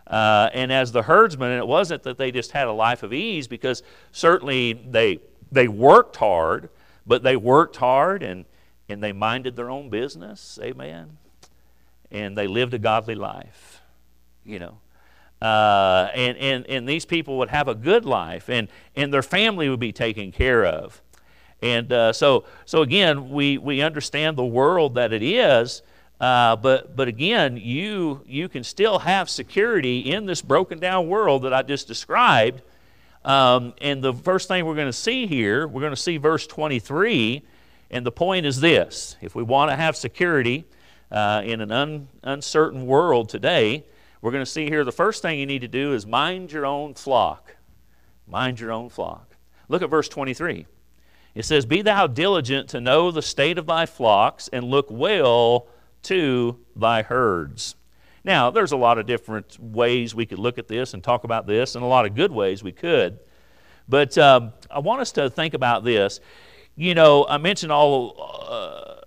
Uh, 0.07 0.51
and 0.53 0.71
as 0.73 0.93
the 0.93 1.03
herdsmen, 1.03 1.51
and 1.51 1.59
it 1.59 1.67
wasn't 1.67 2.03
that 2.03 2.19
they 2.19 2.31
just 2.31 2.53
had 2.53 2.67
a 2.67 2.73
life 2.73 3.03
of 3.03 3.13
ease, 3.13 3.49
because 3.49 3.83
certainly 4.13 4.73
they 4.73 5.19
they 5.51 5.69
worked 5.69 6.17
hard, 6.17 6.69
but 7.07 7.23
they 7.23 7.37
worked 7.37 7.77
hard 7.77 8.23
and 8.23 8.45
and 8.89 9.03
they 9.03 9.13
minded 9.13 9.57
their 9.57 9.71
own 9.71 9.89
business, 9.89 10.59
amen, 10.63 11.17
and 12.11 12.37
they 12.37 12.47
lived 12.47 12.75
a 12.75 12.79
godly 12.79 13.15
life, 13.15 13.81
you 14.45 14.59
know. 14.59 14.79
Uh, 15.41 16.11
and, 16.15 16.39
and, 16.39 16.67
and 16.69 16.89
these 16.89 17.05
people 17.05 17.37
would 17.39 17.51
have 17.51 17.69
a 17.69 17.75
good 17.75 18.05
life, 18.05 18.49
and, 18.49 18.69
and 18.97 19.13
their 19.13 19.23
family 19.23 19.69
would 19.69 19.81
be 19.81 19.93
taken 19.93 20.33
care 20.33 20.65
of. 20.65 21.03
And 21.61 21.93
uh, 21.93 22.13
so, 22.13 22.45
so 22.65 22.83
again, 22.83 23.31
we, 23.31 23.59
we 23.59 23.83
understand 23.83 24.37
the 24.37 24.45
world 24.45 24.95
that 24.95 25.13
it 25.13 25.23
is, 25.23 25.83
uh, 26.21 26.56
but, 26.56 26.97
but 26.97 27.09
again, 27.09 27.56
you, 27.56 28.23
you 28.26 28.49
can 28.49 28.64
still 28.64 28.99
have 29.00 29.28
security 29.28 29.99
in 30.12 30.26
this 30.26 30.42
broken 30.42 30.78
down 30.78 31.09
world 31.09 31.42
that 31.42 31.52
I 31.52 31.62
just 31.62 31.88
described. 31.88 32.62
Um, 33.25 33.75
and 33.80 34.02
the 34.02 34.12
first 34.12 34.49
thing 34.49 34.66
we're 34.66 34.75
going 34.75 34.87
to 34.87 34.92
see 34.92 35.26
here, 35.26 35.66
we're 35.66 35.80
going 35.80 35.92
to 35.92 35.97
see 35.97 36.16
verse 36.18 36.47
23 36.47 37.42
and 37.94 38.04
the 38.04 38.12
point 38.12 38.44
is 38.44 38.61
this 38.61 39.16
if 39.21 39.37
we 39.37 39.44
want 39.44 39.71
to 39.71 39.76
have 39.76 39.97
security 39.97 40.64
uh, 41.12 41.42
in 41.44 41.61
an 41.61 41.71
un, 41.71 42.09
uncertain 42.25 42.87
world 42.87 43.28
today, 43.28 43.85
we're 44.21 44.33
going 44.33 44.44
to 44.44 44.50
see 44.50 44.68
here 44.68 44.85
the 44.85 44.92
first 44.92 45.23
thing 45.23 45.38
you 45.38 45.47
need 45.47 45.61
to 45.61 45.68
do 45.68 45.92
is 45.92 46.04
mind 46.04 46.50
your 46.50 46.66
own 46.66 46.94
flock. 46.94 47.56
Mind 48.26 48.59
your 48.59 48.73
own 48.73 48.88
flock. 48.88 49.37
Look 49.68 49.80
at 49.83 49.90
verse 49.90 50.09
23. 50.09 50.66
It 51.37 51.44
says, 51.44 51.66
Be 51.66 51.83
thou 51.83 52.09
diligent 52.09 52.68
to 52.71 52.80
know 52.80 53.12
the 53.12 53.23
state 53.23 53.59
of 53.59 53.66
thy 53.66 53.87
flocks, 53.87 54.49
and 54.49 54.64
look 54.64 54.87
well 54.90 55.68
to 56.05 56.59
thy 56.77 57.03
herds. 57.03 57.75
Now, 58.25 58.51
there's 58.51 58.73
a 58.73 58.77
lot 58.77 58.99
of 58.99 59.07
different 59.07 59.59
ways 59.61 60.15
we 60.15 60.25
could 60.25 60.39
look 60.39 60.59
at 60.59 60.69
this 60.69 60.95
and 60.95 61.03
talk 61.03 61.25
about 61.25 61.47
this, 61.47 61.75
and 61.75 61.85
a 61.85 61.87
lot 61.87 62.07
of 62.07 62.15
good 62.15 62.33
ways 62.33 62.63
we 62.63 62.73
could. 62.73 63.19
But 63.89 64.17
um, 64.17 64.53
I 64.71 64.79
want 64.79 65.03
us 65.03 65.13
to 65.13 65.29
think 65.29 65.53
about 65.53 65.85
this. 65.85 66.21
You 66.75 66.95
know, 66.95 67.27
I 67.29 67.37
mentioned 67.37 67.71
all 67.71 68.49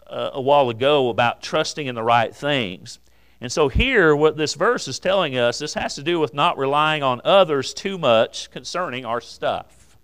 uh, 0.08 0.30
a 0.34 0.42
while 0.42 0.70
ago 0.70 1.10
about 1.10 1.42
trusting 1.42 1.88
in 1.88 1.96
the 1.96 2.04
right 2.04 2.34
things. 2.36 3.00
And 3.42 3.52
so, 3.52 3.70
here, 3.70 4.16
what 4.16 4.38
this 4.38 4.54
verse 4.54 4.88
is 4.88 5.00
telling 5.00 5.38
us, 5.38 5.60
this 5.60 5.74
has 5.74 5.96
to 5.96 6.04
do 6.04 6.20
with 6.20 6.34
not 6.34 6.58
relying 6.58 7.04
on 7.04 7.22
others 7.24 7.74
too 7.74 7.98
much 7.98 8.50
concerning 8.52 9.06
our 9.06 9.22
stuff. 9.22 9.98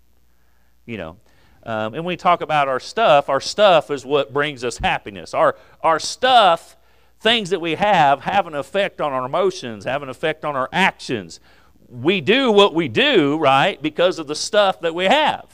You 0.86 0.98
know, 0.98 1.16
um, 1.64 1.94
and 1.94 2.04
when 2.04 2.04
we 2.04 2.16
talk 2.16 2.42
about 2.42 2.68
our 2.68 2.78
stuff, 2.78 3.28
our 3.28 3.40
stuff 3.40 3.90
is 3.90 4.04
what 4.04 4.32
brings 4.32 4.64
us 4.64 4.76
happiness. 4.76 5.32
Our, 5.32 5.56
our 5.80 5.98
stuff, 5.98 6.76
things 7.24 7.50
that 7.50 7.60
we 7.60 7.74
have, 7.74 8.20
have 8.20 8.46
an 8.46 8.54
effect 8.54 9.00
on 9.00 9.12
our 9.12 9.24
emotions, 9.24 9.86
have 9.86 10.02
an 10.02 10.10
effect 10.10 10.44
on 10.44 10.54
our 10.54 10.68
actions. 10.72 11.40
We 11.88 12.20
do 12.20 12.52
what 12.52 12.74
we 12.74 12.86
do, 12.86 13.38
right, 13.38 13.80
because 13.80 14.18
of 14.18 14.26
the 14.26 14.34
stuff 14.36 14.82
that 14.82 14.94
we 14.94 15.06
have, 15.06 15.46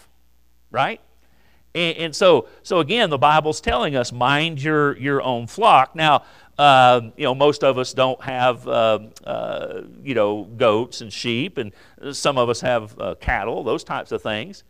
right? 0.73 1.00
And, 1.73 1.97
and, 1.97 2.17
so, 2.17 2.49
so 2.65 2.81
again, 2.81 3.09
the 3.09 3.19
Bible's 3.19 3.61
telling 3.61 3.95
us, 3.95 4.11
mind 4.11 4.61
your, 4.61 4.99
your 4.99 5.23
own 5.23 5.47
flock. 5.47 5.95
Now, 5.95 6.25
uh, 6.59 7.03
you 7.17 7.23
know, 7.23 7.37
most 7.37 7.62
of 7.62 7.79
us 7.79 7.95
don't 7.95 8.21
have, 8.21 8.67
uh, 8.67 8.99
uh, 9.25 9.83
you 10.03 10.17
know, 10.17 10.43
goats 10.57 11.00
and 11.03 11.12
sheep, 11.12 11.57
and 11.57 11.73
some 12.11 12.37
of 12.37 12.49
us 12.49 12.61
have 12.62 13.00
uh, 13.00 13.15
cattle, 13.21 13.62
those 13.62 13.85
types 13.85 14.11
of 14.11 14.21
things. 14.23 14.65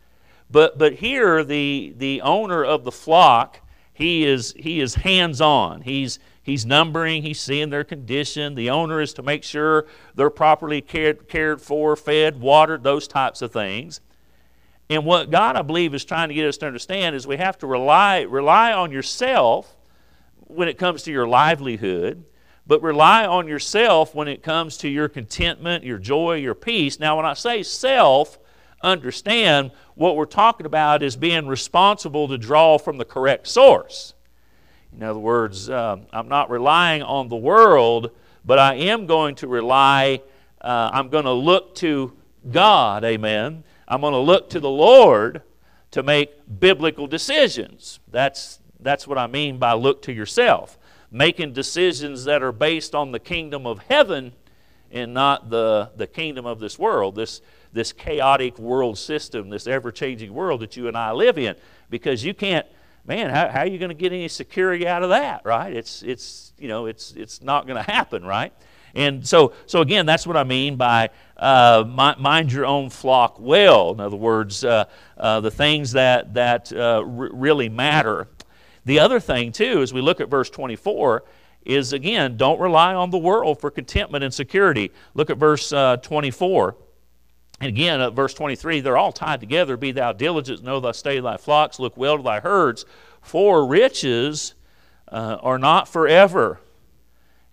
But, 0.51 0.77
but 0.77 0.93
here, 0.93 1.43
the, 1.43 1.95
the 1.97 2.21
owner 2.21 2.63
of 2.63 2.83
the 2.83 2.91
flock, 2.91 3.59
he 3.91 4.23
is, 4.23 4.53
he 4.55 4.81
is 4.81 4.93
hands-on. 4.93 5.81
He's, 5.81 6.19
he's 6.43 6.65
numbering, 6.65 7.23
he's 7.23 7.39
seeing 7.39 7.69
their 7.69 7.83
condition. 7.83 8.55
The 8.55 8.69
owner 8.69 9.01
is 9.01 9.13
to 9.13 9.23
make 9.23 9.43
sure 9.43 9.85
they're 10.15 10.29
properly 10.29 10.81
cared, 10.81 11.27
cared 11.27 11.61
for, 11.61 11.95
fed, 11.95 12.39
watered, 12.39 12.83
those 12.83 13.07
types 13.07 13.41
of 13.41 13.51
things. 13.51 14.01
And 14.89 15.05
what 15.05 15.31
God, 15.31 15.55
I 15.55 15.61
believe, 15.61 15.93
is 15.93 16.03
trying 16.03 16.27
to 16.27 16.35
get 16.35 16.45
us 16.45 16.57
to 16.57 16.67
understand 16.67 17.15
is 17.15 17.25
we 17.25 17.37
have 17.37 17.57
to 17.59 17.67
rely, 17.67 18.21
rely 18.21 18.73
on 18.73 18.91
yourself 18.91 19.75
when 20.47 20.67
it 20.67 20.77
comes 20.77 21.03
to 21.03 21.11
your 21.11 21.27
livelihood, 21.27 22.25
but 22.67 22.81
rely 22.81 23.25
on 23.25 23.47
yourself 23.47 24.13
when 24.13 24.27
it 24.27 24.43
comes 24.43 24.77
to 24.79 24.89
your 24.89 25.07
contentment, 25.07 25.85
your 25.85 25.97
joy, 25.97 26.35
your 26.35 26.55
peace. 26.55 26.99
Now, 26.99 27.15
when 27.15 27.25
I 27.25 27.35
say 27.35 27.63
self, 27.63 28.37
understand 28.81 29.71
what 29.95 30.15
we're 30.15 30.25
talking 30.25 30.65
about 30.65 31.03
is 31.03 31.15
being 31.15 31.47
responsible 31.47 32.27
to 32.27 32.37
draw 32.37 32.77
from 32.77 32.97
the 32.97 33.05
correct 33.05 33.47
source. 33.47 34.13
In 34.95 35.03
other 35.03 35.19
words, 35.19 35.69
um, 35.69 36.05
I'm 36.11 36.27
not 36.27 36.49
relying 36.49 37.01
on 37.01 37.29
the 37.29 37.35
world, 37.35 38.11
but 38.43 38.59
I 38.59 38.75
am 38.75 39.05
going 39.05 39.35
to 39.35 39.47
rely, 39.47 40.21
uh, 40.59 40.89
I'm 40.93 41.09
going 41.09 41.25
to 41.25 41.31
look 41.31 41.75
to 41.75 42.13
God, 42.49 43.03
amen, 43.03 43.63
I'm 43.87 44.01
going 44.01 44.13
to 44.13 44.19
look 44.19 44.49
to 44.51 44.59
the 44.59 44.69
Lord 44.69 45.43
to 45.91 46.03
make 46.03 46.31
biblical 46.59 47.07
decisions. 47.07 47.99
That's, 48.09 48.59
that's 48.79 49.07
what 49.07 49.17
I 49.17 49.27
mean 49.27 49.57
by 49.57 49.73
look 49.73 50.01
to 50.03 50.13
yourself. 50.13 50.77
Making 51.11 51.53
decisions 51.53 52.23
that 52.23 52.41
are 52.41 52.53
based 52.53 52.95
on 52.95 53.11
the 53.11 53.19
kingdom 53.19 53.67
of 53.67 53.79
heaven 53.89 54.33
and 54.91 55.13
not 55.13 55.49
the, 55.49 55.91
the 55.95 56.07
kingdom 56.07 56.45
of 56.45 56.59
this 56.59 56.79
world, 56.79 57.15
this, 57.15 57.41
this 57.73 57.91
chaotic 57.91 58.57
world 58.57 58.97
system, 58.97 59.49
this 59.49 59.67
ever 59.67 59.91
changing 59.91 60.33
world 60.33 60.61
that 60.61 60.77
you 60.77 60.87
and 60.87 60.97
I 60.97 61.11
live 61.11 61.37
in. 61.37 61.55
Because 61.89 62.23
you 62.23 62.33
can't, 62.33 62.65
man, 63.05 63.29
how, 63.29 63.47
how 63.49 63.59
are 63.61 63.67
you 63.67 63.77
going 63.77 63.89
to 63.89 63.95
get 63.95 64.11
any 64.11 64.27
security 64.27 64.87
out 64.87 65.03
of 65.03 65.09
that, 65.09 65.41
right? 65.43 65.73
It's, 65.73 66.03
it's, 66.03 66.53
you 66.57 66.67
know, 66.67 66.85
it's, 66.85 67.11
it's 67.13 67.41
not 67.41 67.67
going 67.67 67.83
to 67.83 67.91
happen, 67.91 68.23
right? 68.23 68.53
And 68.93 69.25
so, 69.25 69.53
so 69.65 69.81
again, 69.81 70.05
that's 70.05 70.27
what 70.27 70.37
I 70.37 70.43
mean 70.43 70.75
by 70.75 71.09
uh, 71.37 71.83
mind 71.87 72.51
your 72.51 72.65
own 72.65 72.89
flock 72.89 73.37
well. 73.39 73.91
In 73.91 73.99
other 73.99 74.17
words, 74.17 74.63
uh, 74.63 74.85
uh, 75.17 75.39
the 75.39 75.51
things 75.51 75.93
that, 75.93 76.33
that 76.33 76.71
uh, 76.73 76.97
r- 76.97 77.03
really 77.05 77.69
matter. 77.69 78.27
The 78.85 78.99
other 78.99 79.19
thing, 79.19 79.51
too, 79.51 79.81
as 79.81 79.93
we 79.93 80.01
look 80.01 80.19
at 80.19 80.29
verse 80.29 80.49
24, 80.49 81.23
is 81.65 81.93
again, 81.93 82.37
don't 82.37 82.59
rely 82.59 82.93
on 82.93 83.11
the 83.11 83.17
world 83.17 83.59
for 83.59 83.69
contentment 83.69 84.23
and 84.23 84.33
security. 84.33 84.91
Look 85.13 85.29
at 85.29 85.37
verse 85.37 85.71
uh, 85.71 85.97
24. 85.97 86.75
And 87.61 87.69
again, 87.69 88.01
at 88.01 88.13
verse 88.13 88.33
23, 88.33 88.81
they're 88.81 88.97
all 88.97 89.11
tied 89.11 89.39
together. 89.39 89.77
Be 89.77 89.91
thou 89.91 90.13
diligent, 90.13 90.63
know 90.63 90.79
thy 90.79 90.89
of 90.89 91.23
thy 91.23 91.37
flocks, 91.37 91.79
look 91.79 91.95
well 91.95 92.17
to 92.17 92.23
thy 92.23 92.39
herds, 92.39 92.85
for 93.21 93.67
riches 93.67 94.55
uh, 95.07 95.37
are 95.41 95.59
not 95.59 95.87
forever. 95.87 96.59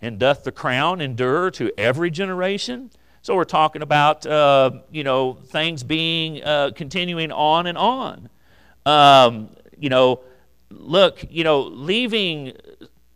And 0.01 0.17
doth 0.17 0.43
the 0.43 0.51
crown 0.51 0.99
endure 0.99 1.51
to 1.51 1.71
every 1.77 2.09
generation? 2.09 2.89
So 3.21 3.35
we're 3.35 3.43
talking 3.43 3.83
about, 3.83 4.25
uh, 4.25 4.71
you 4.89 5.03
know, 5.03 5.33
things 5.33 5.83
being 5.83 6.43
uh, 6.43 6.71
continuing 6.73 7.31
on 7.31 7.67
and 7.67 7.77
on. 7.77 8.29
Um, 8.87 9.49
you 9.77 9.89
know, 9.89 10.21
look, 10.71 11.23
you 11.29 11.43
know, 11.43 11.61
leaving, 11.61 12.53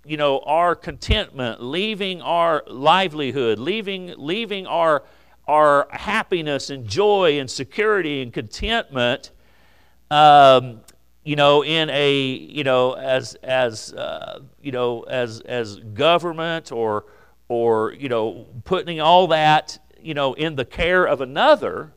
you 0.06 0.18
know, 0.18 0.40
our 0.40 0.76
contentment, 0.76 1.64
leaving 1.64 2.22
our 2.22 2.64
livelihood, 2.68 3.58
leaving, 3.58 4.14
leaving 4.18 4.68
our, 4.68 5.04
our 5.48 5.88
happiness 5.92 6.70
and 6.70 6.88
joy 6.88 7.40
and 7.40 7.50
security 7.50 8.22
and 8.22 8.32
contentment, 8.32 9.32
um, 10.10 10.82
you 11.24 11.36
know, 11.36 11.64
in 11.64 11.90
a, 11.90 12.22
you 12.22 12.64
know, 12.64 12.94
as, 12.94 13.36
as, 13.36 13.94
uh, 13.94 14.40
you 14.62 14.72
know, 14.72 15.02
as, 15.04 15.42
as 15.42 15.78
government 15.78 16.72
or, 16.72 17.06
or, 17.48 17.94
you 17.94 18.10
know, 18.10 18.48
putting 18.66 19.00
all 19.00 19.28
that, 19.28 19.80
you 20.02 20.14
know, 20.14 20.34
in 20.34 20.56
the 20.56 20.66
care 20.66 21.06
of 21.06 21.22
another 21.22 21.94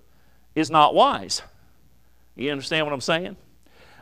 is 0.55 0.71
not 0.71 0.95
wise. 0.95 1.43
You 2.37 2.50
understand 2.50 2.87
what 2.87 2.93
I'm 2.93 3.00
saying? 3.00 3.37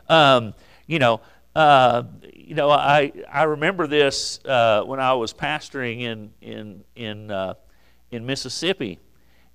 Um, 0.09 0.53
you 0.87 0.99
know, 0.99 1.21
uh, 1.55 2.03
you 2.33 2.53
know, 2.53 2.69
I, 2.69 3.11
I 3.31 3.43
remember 3.43 3.87
this 3.87 4.39
uh, 4.45 4.83
when 4.83 4.99
I 4.99 5.13
was 5.13 5.33
pastoring 5.33 6.01
in, 6.01 6.31
in, 6.41 6.83
in, 6.95 7.31
uh, 7.31 7.55
in 8.11 8.25
Mississippi, 8.25 8.99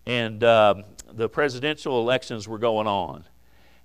and 0.07 0.42
um, 0.45 0.85
the 1.12 1.28
presidential 1.28 2.00
elections 2.00 2.49
were 2.49 2.59
going 2.59 2.87
on. 2.87 3.25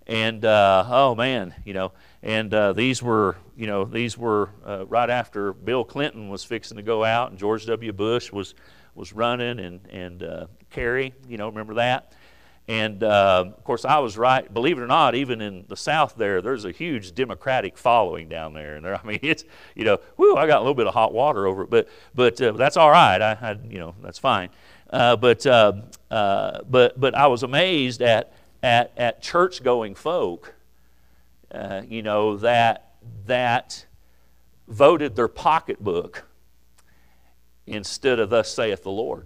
And 0.08 0.46
uh, 0.46 0.86
oh 0.88 1.16
man, 1.16 1.56
you 1.66 1.74
know, 1.74 1.92
and 2.22 2.54
uh, 2.54 2.74
these 2.74 3.02
were, 3.02 3.38
you 3.58 3.66
know, 3.66 3.86
these 3.86 4.18
were 4.18 4.50
uh, 4.66 4.86
right 4.86 5.10
after 5.10 5.52
Bill 5.54 5.84
Clinton 5.84 6.30
was 6.30 6.44
fixing 6.44 6.78
to 6.78 6.84
go 6.84 7.04
out, 7.04 7.32
and 7.32 7.40
George 7.40 7.66
W. 7.66 7.92
Bush 7.92 8.32
was 8.32 8.54
was 8.94 9.14
running, 9.14 9.60
and 9.60 9.80
and 9.90 10.48
Kerry, 10.70 11.14
you 11.28 11.38
know, 11.38 11.48
remember 11.48 11.76
that? 11.76 12.14
And 12.68 13.04
uh, 13.04 13.46
of 13.46 13.64
course, 13.64 13.86
I 13.86 14.00
was 14.00 14.18
right. 14.18 14.52
Believe 14.52 14.80
it 14.80 14.82
or 14.82 14.88
not, 14.88 15.14
even 15.14 15.40
in 15.40 15.66
the 15.68 15.78
South, 15.78 16.16
there, 16.16 16.42
there's 16.42 16.66
a 16.66 16.72
huge 16.72 17.14
Democratic 17.14 17.78
following 17.78 18.28
down 18.28 18.54
there. 18.54 18.76
And 18.76 18.84
there, 18.84 19.00
I 19.04 19.06
mean, 19.06 19.20
it's 19.22 19.44
you 19.76 19.86
know, 19.86 20.00
whoo, 20.18 20.36
I 20.36 20.48
got 20.48 20.58
a 20.58 20.62
little 20.62 20.74
bit 20.74 20.88
of 20.88 20.94
hot 20.94 21.14
water 21.14 21.46
over 21.46 21.64
it, 21.64 21.70
but 21.70 21.88
but 22.16 22.42
uh, 22.42 22.54
that's 22.54 22.78
all 22.78 22.90
right. 22.90 23.22
I, 23.22 23.38
I, 23.40 23.58
you 23.70 23.80
know, 23.80 23.96
that's 24.02 24.18
fine. 24.18 24.50
Uh, 24.96 25.18
but 25.18 25.46
uh, 25.46 25.74
uh, 26.10 26.62
but 26.70 26.98
but 26.98 27.14
I 27.16 27.28
was 27.28 27.44
amazed 27.44 28.02
at 28.02 28.32
at 28.64 28.94
at 28.96 29.22
church 29.22 29.62
going 29.62 29.94
folk, 29.94 30.56
uh, 31.52 31.82
you 31.86 32.02
know, 32.02 32.38
that 32.38 32.94
that 33.26 33.86
voted 34.70 35.18
their 35.18 35.28
pocketbook 35.28 36.26
instead 37.68 38.20
of 38.20 38.30
"Thus 38.30 38.54
saith 38.54 38.84
the 38.84 38.90
Lord." 38.90 39.26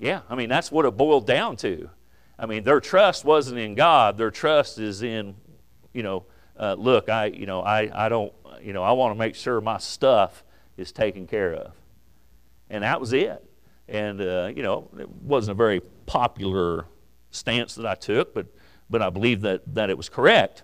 Yeah, 0.00 0.22
I 0.28 0.34
mean, 0.34 0.48
that's 0.48 0.72
what 0.72 0.84
it 0.84 0.96
boiled 0.96 1.24
down 1.24 1.54
to. 1.58 1.90
I 2.36 2.46
mean, 2.46 2.64
their 2.64 2.80
trust 2.80 3.24
wasn't 3.24 3.60
in 3.60 3.76
God. 3.76 4.18
Their 4.18 4.32
trust 4.32 4.80
is 4.80 5.04
in, 5.04 5.36
you 5.92 6.02
know, 6.02 6.24
uh, 6.58 6.74
look, 6.74 7.08
I, 7.08 7.26
you 7.26 7.46
know, 7.46 7.60
I, 7.60 8.06
I 8.06 8.08
don't, 8.08 8.32
you 8.60 8.72
know, 8.72 8.82
I 8.82 8.90
want 8.90 9.14
to 9.14 9.18
make 9.18 9.36
sure 9.36 9.60
my 9.60 9.78
stuff 9.78 10.42
is 10.76 10.90
taken 10.90 11.28
care 11.28 11.54
of. 11.54 11.72
And 12.70 12.84
that 12.84 13.00
was 13.00 13.12
it. 13.12 13.44
And, 13.88 14.20
uh, 14.20 14.50
you 14.54 14.62
know, 14.62 14.88
it 14.98 15.08
wasn't 15.08 15.52
a 15.52 15.58
very 15.58 15.80
popular 16.06 16.86
stance 17.30 17.74
that 17.74 17.86
I 17.86 17.94
took, 17.94 18.34
but, 18.34 18.46
but 18.88 19.02
I 19.02 19.10
believe 19.10 19.42
that, 19.42 19.74
that 19.74 19.90
it 19.90 19.96
was 19.96 20.08
correct. 20.08 20.62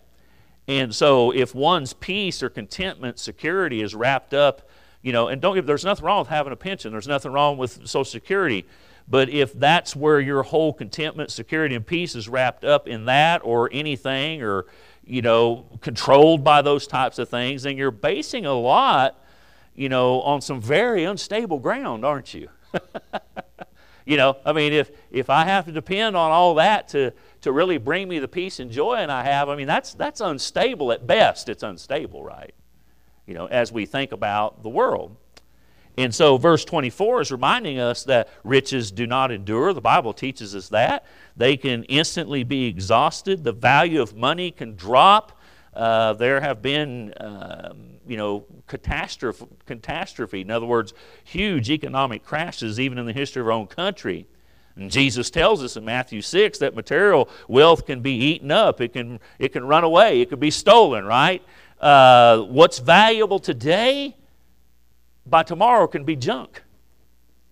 And 0.69 0.95
so 0.95 1.33
if 1.33 1.55
one's 1.55 1.93
peace 1.93 2.43
or 2.43 2.49
contentment, 2.49 3.19
security 3.19 3.83
is 3.83 3.95
wrapped 3.95 4.35
up, 4.35 4.69
you 5.03 5.13
know, 5.13 5.29
and 5.29 5.43
don't 5.43 5.55
get, 5.55 5.67
there's 5.67 5.85
nothing 5.85 6.05
wrong 6.05 6.21
with 6.21 6.29
having 6.29 6.53
a 6.53 6.57
pension. 6.57 6.93
There's 6.93 7.09
nothing 7.09 7.33
wrong 7.33 7.59
with 7.59 7.87
Social 7.89 8.05
Security. 8.05 8.67
But 9.09 9.29
if 9.29 9.53
that's 9.53 9.97
where 9.97 10.21
your 10.21 10.45
whole 10.45 10.73
contentment, 10.73 11.33
security, 11.33 11.75
and 11.75 11.85
peace 11.85 12.15
is 12.15 12.29
wrapped 12.29 12.65
up 12.65 12.87
in 12.87 13.07
that 13.07 13.41
or 13.45 13.69
anything 13.73 14.43
or, 14.43 14.67
you 15.05 15.23
know, 15.23 15.67
controlled 15.81 16.45
by 16.45 16.63
those 16.63 16.87
types 16.87 17.19
of 17.19 17.29
things, 17.29 17.65
then 17.65 17.77
you're 17.77 17.91
basing 17.91 18.47
a 18.47 18.55
lot, 18.55 19.19
you 19.75 19.89
know, 19.89 20.21
on 20.23 20.41
some 20.41 20.61
very 20.61 21.05
unstable 21.05 21.59
ground, 21.59 22.05
aren't 22.05 22.35
you? 22.35 22.49
you 24.05 24.17
know, 24.17 24.37
I 24.45 24.53
mean, 24.53 24.73
if, 24.73 24.91
if 25.11 25.31
I 25.31 25.45
have 25.45 25.67
to 25.67 25.73
depend 25.73 26.17
on 26.17 26.31
all 26.31 26.55
that 26.57 26.89
to, 26.89 27.13
to 27.43 27.53
really 27.53 27.79
bring 27.79 28.09
me 28.09 28.19
the 28.19 28.29
peace 28.29 28.61
and 28.61 28.71
joy 28.71 28.95
and 28.95 29.11
I 29.11 29.25
have, 29.25 29.49
I 29.49 29.57
mean, 29.57 29.67
that's, 29.67 29.95
that's 29.95 30.21
unstable 30.21 30.93
at 30.93 31.07
best. 31.07 31.49
It's 31.49 31.63
unstable, 31.63 32.23
right? 32.23 32.55
You 33.27 33.35
know, 33.35 33.47
as 33.47 33.73
we 33.73 33.87
think 33.87 34.13
about 34.13 34.63
the 34.63 34.69
world. 34.69 35.17
And 35.97 36.15
so, 36.15 36.37
verse 36.37 36.65
24 36.65 37.21
is 37.21 37.33
reminding 37.33 37.79
us 37.79 38.05
that 38.05 38.29
riches 38.45 38.91
do 38.91 39.07
not 39.07 39.31
endure. 39.31 39.73
The 39.73 39.81
Bible 39.81 40.13
teaches 40.13 40.55
us 40.55 40.69
that. 40.71 41.05
They 41.37 41.57
can 41.57 41.85
instantly 41.85 42.43
be 42.45 42.67
exhausted. 42.67 43.45
The 43.45 43.53
value 43.53 44.01
of 44.01 44.17
money 44.17 44.51
can 44.51 44.77
drop. 44.77 45.39
Uh, 45.75 46.15
there 46.15 46.41
have 46.41 46.63
been, 46.63 47.13
um, 47.19 48.00
you 48.11 48.17
know, 48.17 48.45
catastrophe, 48.67 49.47
catastrophe. 49.67 50.41
In 50.41 50.51
other 50.51 50.67
words, 50.67 50.93
huge 51.23 51.71
economic 51.71 52.25
crashes, 52.25 52.81
even 52.81 52.99
in 52.99 53.07
the 53.07 53.13
history 53.13 53.41
of 53.41 53.47
our 53.47 53.53
own 53.53 53.69
country. 53.69 54.27
And 54.75 54.91
Jesus 54.91 55.31
tells 55.31 55.63
us 55.63 55.77
in 55.77 55.85
Matthew 55.85 56.21
6 56.21 56.59
that 56.59 56.75
material 56.75 57.29
wealth 57.47 57.87
can 57.87 58.01
be 58.01 58.13
eaten 58.13 58.51
up, 58.51 58.81
it 58.81 58.93
can, 58.93 59.21
it 59.39 59.53
can 59.53 59.65
run 59.65 59.85
away, 59.85 60.21
it 60.21 60.29
can 60.29 60.41
be 60.41 60.51
stolen, 60.51 61.05
right? 61.05 61.41
Uh, 61.81 62.41
what's 62.41 62.81
valuable 62.81 63.39
today 63.39 64.17
by 65.25 65.45
tomorrow 65.45 65.87
can 65.87 66.05
be 66.05 66.17
junk. 66.17 66.63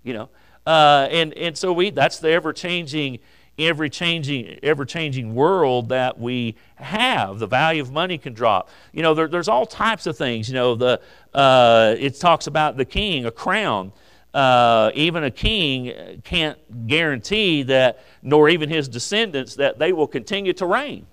You 0.03 0.15
know, 0.15 0.29
uh, 0.67 1.07
and 1.11 1.35
and 1.35 1.57
so 1.57 1.73
we 1.73 1.91
that's 1.91 2.19
the 2.19 2.31
ever 2.31 2.53
changing, 2.53 3.19
ever 3.59 3.89
changing, 3.89 4.59
ever 4.63 4.85
changing 4.85 5.35
world 5.35 5.89
that 5.89 6.19
we 6.19 6.57
have. 6.77 7.39
The 7.39 7.47
value 7.47 7.83
of 7.83 7.93
money 7.93 8.19
can 8.19 8.33
drop. 8.33 8.69
You 8.93 9.03
know, 9.03 9.15
there, 9.15 9.29
there's 9.29 9.49
all 9.49 9.67
types 9.67 10.07
of 10.07 10.17
things. 10.17 10.49
You 10.49 10.55
know, 10.55 10.75
the 10.75 11.01
uh, 11.35 11.95
it 11.99 12.19
talks 12.19 12.47
about 12.47 12.77
the 12.77 12.85
king, 12.85 13.27
a 13.27 13.31
crown. 13.31 13.93
Uh, 14.35 14.91
even 14.95 15.25
a 15.25 15.31
king 15.31 16.21
can't 16.23 16.87
guarantee 16.87 17.63
that, 17.65 18.05
nor 18.23 18.49
even 18.49 18.69
his 18.69 18.87
descendants, 18.87 19.57
that 19.57 19.79
they 19.79 19.93
will 19.93 20.07
continue 20.07 20.53
to 20.53 20.67
reign. 20.67 21.07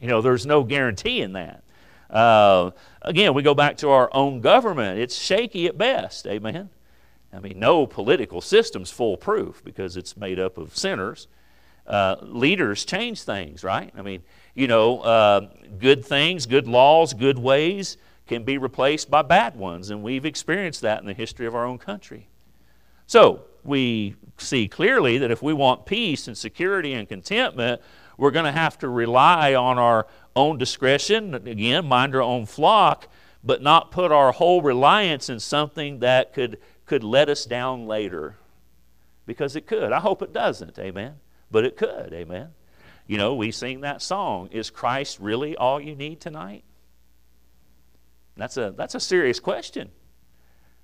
You 0.00 0.08
know, 0.08 0.20
there's 0.20 0.44
no 0.44 0.64
guarantee 0.64 1.22
in 1.22 1.34
that. 1.34 1.62
Uh, 2.10 2.72
again, 3.00 3.32
we 3.32 3.42
go 3.42 3.54
back 3.54 3.78
to 3.78 3.88
our 3.90 4.10
own 4.12 4.40
government. 4.40 4.98
It's 4.98 5.16
shaky 5.16 5.66
at 5.66 5.78
best. 5.78 6.26
Amen. 6.26 6.68
I 7.32 7.38
mean, 7.38 7.58
no 7.58 7.86
political 7.86 8.40
system's 8.40 8.90
foolproof 8.90 9.64
because 9.64 9.96
it's 9.96 10.16
made 10.16 10.38
up 10.38 10.58
of 10.58 10.76
sinners. 10.76 11.28
Uh, 11.86 12.16
leaders 12.22 12.84
change 12.84 13.22
things, 13.22 13.64
right? 13.64 13.92
I 13.96 14.02
mean, 14.02 14.22
you 14.54 14.66
know, 14.66 15.00
uh, 15.00 15.48
good 15.78 16.04
things, 16.04 16.46
good 16.46 16.68
laws, 16.68 17.12
good 17.14 17.38
ways 17.38 17.96
can 18.26 18.44
be 18.44 18.56
replaced 18.56 19.10
by 19.10 19.22
bad 19.22 19.56
ones, 19.56 19.90
and 19.90 20.02
we've 20.02 20.24
experienced 20.24 20.80
that 20.82 21.00
in 21.00 21.06
the 21.06 21.14
history 21.14 21.46
of 21.46 21.54
our 21.54 21.64
own 21.64 21.78
country. 21.78 22.28
So, 23.06 23.42
we 23.64 24.14
see 24.38 24.68
clearly 24.68 25.18
that 25.18 25.30
if 25.30 25.42
we 25.42 25.52
want 25.52 25.86
peace 25.86 26.28
and 26.28 26.36
security 26.36 26.94
and 26.94 27.08
contentment, 27.08 27.80
we're 28.16 28.30
going 28.30 28.44
to 28.44 28.52
have 28.52 28.78
to 28.78 28.88
rely 28.88 29.54
on 29.54 29.78
our 29.78 30.06
own 30.36 30.58
discretion, 30.58 31.34
again, 31.34 31.86
mind 31.86 32.14
our 32.14 32.22
own 32.22 32.46
flock, 32.46 33.08
but 33.44 33.62
not 33.62 33.90
put 33.90 34.12
our 34.12 34.32
whole 34.32 34.62
reliance 34.62 35.28
in 35.28 35.40
something 35.40 35.98
that 36.00 36.32
could, 36.32 36.58
could 36.86 37.02
let 37.02 37.28
us 37.28 37.44
down 37.44 37.86
later. 37.86 38.36
Because 39.26 39.56
it 39.56 39.66
could. 39.66 39.92
I 39.92 40.00
hope 40.00 40.22
it 40.22 40.32
doesn't, 40.32 40.78
amen. 40.78 41.14
But 41.52 41.64
it 41.64 41.76
could, 41.76 42.12
amen. 42.12 42.48
You 43.06 43.18
know, 43.18 43.34
we 43.34 43.50
sing 43.52 43.82
that 43.82 44.02
song, 44.02 44.48
Is 44.50 44.70
Christ 44.70 45.20
really 45.20 45.54
all 45.56 45.80
you 45.80 45.94
need 45.94 46.20
tonight? 46.20 46.64
That's 48.36 48.56
a, 48.56 48.74
that's 48.76 48.94
a 48.94 49.00
serious 49.00 49.38
question. 49.38 49.90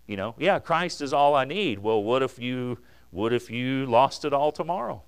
You 0.06 0.16
know, 0.16 0.34
yeah, 0.38 0.58
Christ 0.58 1.00
is 1.00 1.12
all 1.12 1.34
I 1.34 1.44
need. 1.44 1.78
Well, 1.80 2.02
what 2.02 2.22
if 2.22 2.38
you 2.38 2.78
what 3.10 3.32
if 3.32 3.50
you 3.50 3.86
lost 3.86 4.24
it 4.24 4.32
all 4.32 4.52
tomorrow? 4.52 5.02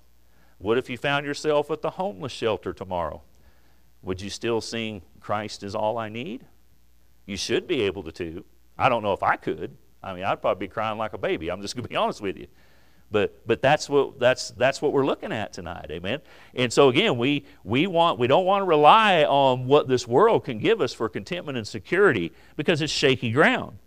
What 0.57 0.77
if 0.77 0.89
you 0.89 0.97
found 0.97 1.25
yourself 1.25 1.69
at 1.71 1.81
the 1.81 1.91
homeless 1.91 2.31
shelter 2.31 2.73
tomorrow? 2.73 3.21
Would 4.01 4.21
you 4.21 4.29
still 4.29 4.61
sing 4.61 5.03
Christ 5.19 5.63
is 5.63 5.75
all 5.75 5.97
I 5.97 6.09
need? 6.09 6.45
You 7.25 7.37
should 7.37 7.67
be 7.67 7.81
able 7.81 8.03
to. 8.11 8.43
I 8.77 8.89
don't 8.89 9.03
know 9.03 9.13
if 9.13 9.23
I 9.23 9.35
could. 9.35 9.77
I 10.03 10.13
mean, 10.13 10.23
I'd 10.23 10.41
probably 10.41 10.67
be 10.67 10.71
crying 10.71 10.97
like 10.97 11.13
a 11.13 11.17
baby. 11.19 11.49
I'm 11.49 11.61
just 11.61 11.75
going 11.75 11.83
to 11.83 11.89
be 11.89 11.95
honest 12.03 12.21
with 12.21 12.37
you. 12.37 12.47
But, 13.11 13.45
but 13.45 13.61
that's 13.61 13.89
what 13.89 14.19
that's 14.19 14.51
that's 14.51 14.81
what 14.81 14.93
we're 14.93 15.05
looking 15.05 15.33
at 15.33 15.51
tonight, 15.51 15.87
amen. 15.91 16.21
And 16.55 16.71
so 16.71 16.87
again, 16.87 17.17
we 17.17 17.45
we 17.65 17.85
want 17.85 18.17
we 18.19 18.27
don't 18.27 18.45
want 18.45 18.61
to 18.61 18.65
rely 18.65 19.25
on 19.25 19.67
what 19.67 19.89
this 19.89 20.07
world 20.07 20.45
can 20.45 20.59
give 20.59 20.79
us 20.79 20.93
for 20.93 21.09
contentment 21.09 21.57
and 21.57 21.67
security 21.67 22.31
because 22.55 22.81
it's 22.81 22.93
shaky 22.93 23.31
ground. 23.31 23.77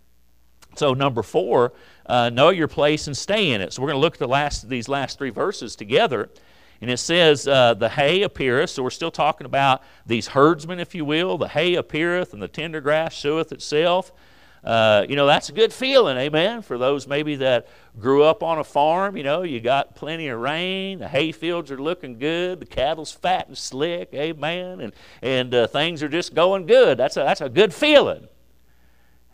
So 0.77 0.93
number 0.93 1.23
four, 1.23 1.73
uh, 2.05 2.31
know 2.31 2.51
your 2.51 2.69
place 2.69 3.07
and 3.07 3.17
stay 3.17 3.53
in 3.53 3.63
it. 3.63 3.73
So 3.73 3.81
we're 3.81 3.89
going 3.89 3.97
to 3.97 4.03
look 4.03 4.15
at 4.15 4.19
the 4.19 4.29
last 4.29 4.69
these 4.69 4.89
last 4.89 5.17
three 5.17 5.31
verses 5.31 5.75
together, 5.75 6.29
and 6.83 6.91
it 6.91 6.99
says, 6.99 7.49
uh, 7.49 7.73
"The 7.73 7.89
hay 7.89 8.23
appeareth." 8.23 8.71
So 8.71 8.83
we're 8.83 8.91
still 8.91 9.11
talking 9.11 9.47
about 9.47 9.83
these 10.05 10.29
herdsmen, 10.29 10.81
if 10.81 10.95
you 10.95 11.07
will. 11.07 11.39
The 11.39 11.49
hay 11.49 11.77
appeareth, 11.77 12.35
and 12.35 12.43
the 12.43 12.49
tender 12.49 12.83
grass 12.83 13.15
showeth 13.15 13.53
itself. 13.53 14.13
Uh, 14.65 15.05
you 15.09 15.15
know, 15.15 15.27
that's 15.27 15.51
a 15.51 15.53
good 15.53 15.73
feeling, 15.73 16.17
amen, 16.17 16.63
for 16.63 16.79
those 16.79 17.07
maybe 17.07 17.37
that 17.37 17.69
grew 18.01 18.23
up 18.23 18.43
on 18.43 18.59
a 18.59 18.65
farm. 18.65 19.15
You 19.15 19.23
know, 19.23 19.43
you 19.43 19.61
got 19.61 19.95
plenty 19.95 20.29
of 20.29 20.41
rain, 20.41 21.01
the 21.01 21.09
hay 21.09 21.33
fields 21.33 21.71
are 21.71 21.77
looking 21.77 22.19
good, 22.19 22.61
the 22.61 22.67
cattle's 22.67 23.13
fat 23.13 23.49
and 23.49 23.59
slick, 23.59 24.09
amen, 24.15 24.81
and, 24.81 24.93
and 25.21 25.55
uh, 25.55 25.67
things 25.67 26.03
are 26.03 26.09
just 26.09 26.35
going 26.35 26.65
good. 26.65 26.97
That's 26.97 27.19
a, 27.19 27.21
that's 27.21 27.43
a 27.43 27.51
good 27.51 27.75
feeling. 27.75 28.27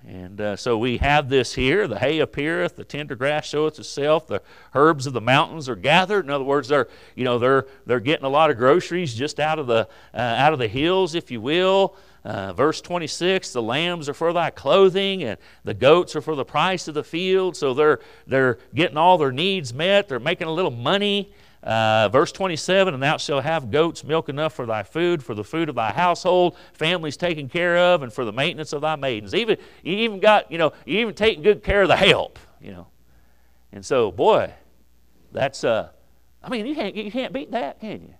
And 0.06 0.40
uh, 0.40 0.56
so 0.56 0.78
we 0.78 0.96
have 0.96 1.28
this 1.28 1.54
here 1.54 1.86
the 1.86 1.98
hay 1.98 2.20
appeareth, 2.20 2.74
the 2.74 2.84
tender 2.84 3.14
grass 3.14 3.46
showeth 3.46 3.78
itself, 3.78 4.26
the 4.26 4.42
herbs 4.74 5.06
of 5.06 5.12
the 5.12 5.20
mountains 5.20 5.68
are 5.68 5.76
gathered. 5.76 6.24
In 6.24 6.30
other 6.30 6.42
words, 6.42 6.68
they're, 6.68 6.88
you 7.14 7.24
know, 7.24 7.38
they're, 7.38 7.66
they're 7.86 8.00
getting 8.00 8.24
a 8.24 8.30
lot 8.30 8.50
of 8.50 8.56
groceries 8.56 9.14
just 9.14 9.38
out 9.38 9.58
of 9.58 9.66
the, 9.66 9.86
uh, 10.14 10.16
out 10.16 10.52
of 10.52 10.58
the 10.58 10.68
hills, 10.68 11.14
if 11.14 11.30
you 11.30 11.40
will. 11.40 11.96
Uh, 12.22 12.52
verse 12.52 12.82
26 12.82 13.52
the 13.52 13.62
lambs 13.62 14.06
are 14.06 14.14
for 14.14 14.32
thy 14.34 14.50
clothing 14.50 15.22
and 15.22 15.38
the 15.64 15.72
goats 15.72 16.14
are 16.14 16.20
for 16.20 16.34
the 16.34 16.44
price 16.44 16.86
of 16.86 16.94
the 16.94 17.04
field. 17.04 17.56
So 17.56 17.72
they're 17.72 18.00
they're 18.26 18.58
getting 18.74 18.96
all 18.98 19.16
their 19.16 19.32
needs 19.32 19.72
met. 19.72 20.08
They're 20.08 20.20
making 20.20 20.46
a 20.46 20.52
little 20.52 20.70
money. 20.70 21.32
Uh, 21.62 22.08
verse 22.08 22.32
27 22.32 22.94
and 22.94 23.02
thou 23.02 23.18
shalt 23.18 23.44
have 23.44 23.70
goats 23.70 24.02
milk 24.02 24.30
enough 24.30 24.54
for 24.54 24.64
thy 24.64 24.82
food 24.82 25.22
for 25.22 25.34
the 25.34 25.44
food 25.44 25.68
of 25.68 25.74
thy 25.74 25.92
household 25.92 26.56
families 26.72 27.18
taken 27.18 27.50
care 27.50 27.76
of 27.76 28.02
and 28.02 28.10
for 28.10 28.24
the 28.24 28.32
maintenance 28.32 28.72
of 28.72 28.80
thy 28.80 28.96
maidens. 28.96 29.34
Even 29.34 29.58
you 29.82 29.94
even 29.96 30.20
got 30.20 30.50
you 30.50 30.56
know 30.58 30.72
you 30.86 31.00
even 31.00 31.14
taking 31.14 31.42
good 31.42 31.62
care 31.62 31.82
of 31.82 31.88
the 31.88 31.96
help 31.96 32.38
you 32.60 32.72
know. 32.72 32.86
And 33.72 33.84
so 33.84 34.10
boy 34.10 34.52
that's 35.32 35.62
uh 35.62 35.88
i 36.42 36.48
mean 36.48 36.66
you 36.66 36.74
can't 36.74 36.94
you 36.94 37.10
can't 37.10 37.32
beat 37.32 37.50
that 37.52 37.80
can 37.80 38.02
you? 38.02 38.14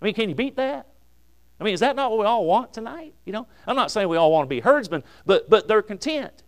I 0.00 0.04
mean 0.04 0.14
can 0.14 0.28
you 0.28 0.34
beat 0.34 0.56
that 0.56 0.86
I 1.60 1.64
mean, 1.64 1.74
is 1.74 1.80
that 1.80 1.96
not 1.96 2.10
what 2.10 2.20
we 2.20 2.26
all 2.26 2.44
want 2.44 2.72
tonight? 2.72 3.14
You 3.24 3.32
know, 3.32 3.46
I'm 3.66 3.76
not 3.76 3.90
saying 3.90 4.08
we 4.08 4.16
all 4.16 4.30
want 4.30 4.46
to 4.46 4.48
be 4.48 4.60
herdsmen, 4.60 5.02
but 5.26 5.50
but 5.50 5.66
they're 5.66 5.82
content. 5.82 6.42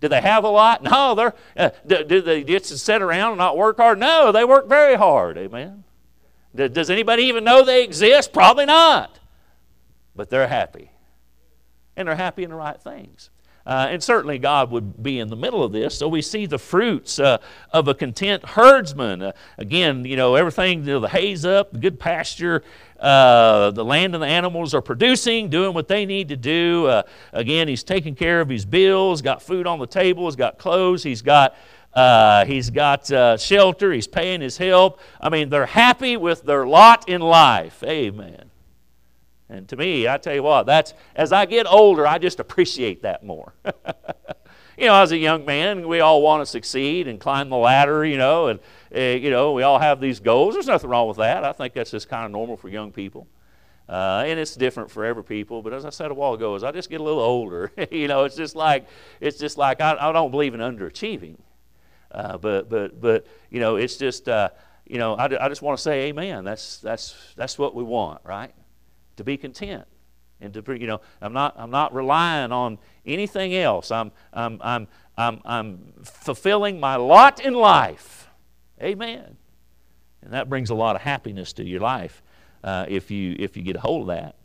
Do 0.00 0.08
they 0.08 0.20
have 0.20 0.44
a 0.44 0.48
lot? 0.48 0.82
No. 0.82 1.14
They're 1.14 1.34
uh, 1.56 1.70
do, 1.86 2.04
do, 2.04 2.20
they 2.20 2.44
just 2.44 2.78
sit 2.78 3.00
around 3.00 3.32
and 3.32 3.38
not 3.38 3.56
work 3.56 3.78
hard? 3.78 3.98
No, 3.98 4.32
they 4.32 4.44
work 4.44 4.68
very 4.68 4.96
hard. 4.96 5.38
Amen. 5.38 5.84
Does 6.54 6.90
anybody 6.90 7.24
even 7.24 7.44
know 7.44 7.64
they 7.64 7.84
exist? 7.84 8.32
Probably 8.32 8.64
not. 8.64 9.18
But 10.14 10.30
they're 10.30 10.48
happy, 10.48 10.90
and 11.96 12.08
they're 12.08 12.16
happy 12.16 12.44
in 12.44 12.50
the 12.50 12.56
right 12.56 12.80
things. 12.80 13.30
Uh, 13.66 13.88
and 13.90 14.02
certainly 14.02 14.38
God 14.38 14.70
would 14.70 15.02
be 15.02 15.18
in 15.18 15.28
the 15.28 15.36
middle 15.36 15.64
of 15.64 15.72
this. 15.72 15.98
So 15.98 16.06
we 16.06 16.22
see 16.22 16.46
the 16.46 16.58
fruits 16.58 17.18
uh, 17.18 17.38
of 17.72 17.88
a 17.88 17.94
content 17.94 18.44
herdsman. 18.44 19.22
Uh, 19.22 19.32
again, 19.58 20.04
you 20.04 20.16
know, 20.16 20.36
everything, 20.36 20.80
you 20.84 20.92
know, 20.92 21.00
the 21.00 21.08
hay's 21.08 21.44
up, 21.44 21.72
the 21.72 21.78
good 21.78 21.98
pasture, 21.98 22.62
uh, 23.00 23.72
the 23.72 23.84
land 23.84 24.14
and 24.14 24.22
the 24.22 24.28
animals 24.28 24.72
are 24.72 24.80
producing, 24.80 25.50
doing 25.50 25.74
what 25.74 25.88
they 25.88 26.06
need 26.06 26.28
to 26.28 26.36
do. 26.36 26.86
Uh, 26.86 27.02
again, 27.32 27.66
he's 27.66 27.82
taking 27.82 28.14
care 28.14 28.40
of 28.40 28.48
his 28.48 28.64
bills, 28.64 29.20
got 29.20 29.42
food 29.42 29.66
on 29.66 29.80
the 29.80 29.86
table, 29.86 30.26
he's 30.26 30.36
got 30.36 30.58
clothes, 30.58 31.02
he's 31.02 31.22
got. 31.22 31.56
Uh, 31.92 32.44
he's 32.44 32.68
got 32.68 33.06
shelter. 33.40 33.90
He's 33.90 34.06
paying 34.06 34.42
his 34.42 34.58
help. 34.58 35.00
I 35.18 35.30
mean, 35.30 35.48
they're 35.48 35.64
happy 35.64 36.18
with 36.18 36.42
their 36.42 36.66
lot 36.66 37.08
in 37.08 37.22
life. 37.22 37.82
Amen. 37.82 38.50
And 39.48 39.68
to 39.68 39.76
me, 39.76 40.08
I 40.08 40.18
tell 40.18 40.34
you 40.34 40.42
what, 40.42 40.66
that's 40.66 40.94
as 41.14 41.32
I 41.32 41.46
get 41.46 41.66
older, 41.66 42.06
I 42.06 42.18
just 42.18 42.40
appreciate 42.40 43.02
that 43.02 43.24
more. 43.24 43.54
you 44.76 44.86
know, 44.86 44.94
as 44.94 45.12
a 45.12 45.16
young 45.16 45.44
man, 45.44 45.86
we 45.86 46.00
all 46.00 46.20
want 46.20 46.42
to 46.42 46.46
succeed 46.46 47.06
and 47.06 47.20
climb 47.20 47.48
the 47.48 47.56
ladder, 47.56 48.04
you 48.04 48.18
know, 48.18 48.48
and 48.48 48.60
uh, 48.94 49.00
you 49.00 49.30
know, 49.30 49.52
we 49.52 49.62
all 49.62 49.78
have 49.78 50.00
these 50.00 50.20
goals. 50.20 50.54
There's 50.54 50.66
nothing 50.66 50.90
wrong 50.90 51.06
with 51.06 51.18
that. 51.18 51.44
I 51.44 51.52
think 51.52 51.74
that's 51.74 51.92
just 51.92 52.08
kind 52.08 52.24
of 52.24 52.32
normal 52.32 52.56
for 52.56 52.68
young 52.68 52.90
people. 52.90 53.28
Uh, 53.88 54.24
and 54.26 54.40
it's 54.40 54.56
different 54.56 54.90
for 54.90 55.04
every 55.04 55.22
people. 55.22 55.62
But 55.62 55.72
as 55.72 55.84
I 55.84 55.90
said 55.90 56.10
a 56.10 56.14
while 56.14 56.34
ago, 56.34 56.56
as 56.56 56.64
I 56.64 56.72
just 56.72 56.90
get 56.90 57.00
a 57.00 57.04
little 57.04 57.20
older, 57.20 57.70
you 57.90 58.08
know, 58.08 58.24
it's 58.24 58.36
just 58.36 58.56
like 58.56 58.86
it's 59.20 59.38
just 59.38 59.58
like 59.58 59.80
I, 59.80 59.96
I 59.98 60.12
don't 60.12 60.30
believe 60.30 60.54
in 60.54 60.60
underachieving. 60.60 61.36
Uh, 62.10 62.36
but 62.38 62.68
but 62.68 63.00
but 63.00 63.26
you 63.50 63.60
know, 63.60 63.76
it's 63.76 63.96
just 63.96 64.28
uh, 64.28 64.48
you 64.86 64.98
know, 64.98 65.14
I, 65.14 65.44
I 65.44 65.48
just 65.48 65.62
want 65.62 65.78
to 65.78 65.82
say, 65.82 66.08
Amen. 66.08 66.44
That's 66.44 66.78
that's 66.78 67.14
that's 67.36 67.58
what 67.58 67.74
we 67.76 67.84
want, 67.84 68.20
right? 68.24 68.52
To 69.16 69.24
be 69.24 69.36
content 69.36 69.84
and 70.40 70.52
to 70.52 70.62
you 70.78 70.86
know 70.86 71.00
i'm 71.22 71.32
not 71.32 71.54
i'm 71.58 71.70
not 71.70 71.94
relying 71.94 72.52
on 72.52 72.78
anything 73.04 73.54
else. 73.54 73.90
I'm 73.90 74.12
i'm 74.32 74.60
i'm 74.62 74.88
i'm, 75.16 75.40
I'm 75.44 75.92
fulfilling 76.02 76.78
my 76.80 76.96
lot 76.96 77.40
in 77.40 77.54
life. 77.54 78.28
Amen. 78.82 79.36
And 80.22 80.32
that 80.32 80.48
brings 80.48 80.70
a 80.70 80.74
lot 80.74 80.96
of 80.96 81.02
happiness 81.02 81.52
to 81.54 81.64
your 81.64 81.80
life 81.80 82.22
uh, 82.64 82.84
if 82.88 83.10
you 83.10 83.36
if 83.38 83.56
you 83.56 83.62
get 83.62 83.76
a 83.76 83.80
hold 83.80 84.02
of 84.02 84.16
that 84.16 84.36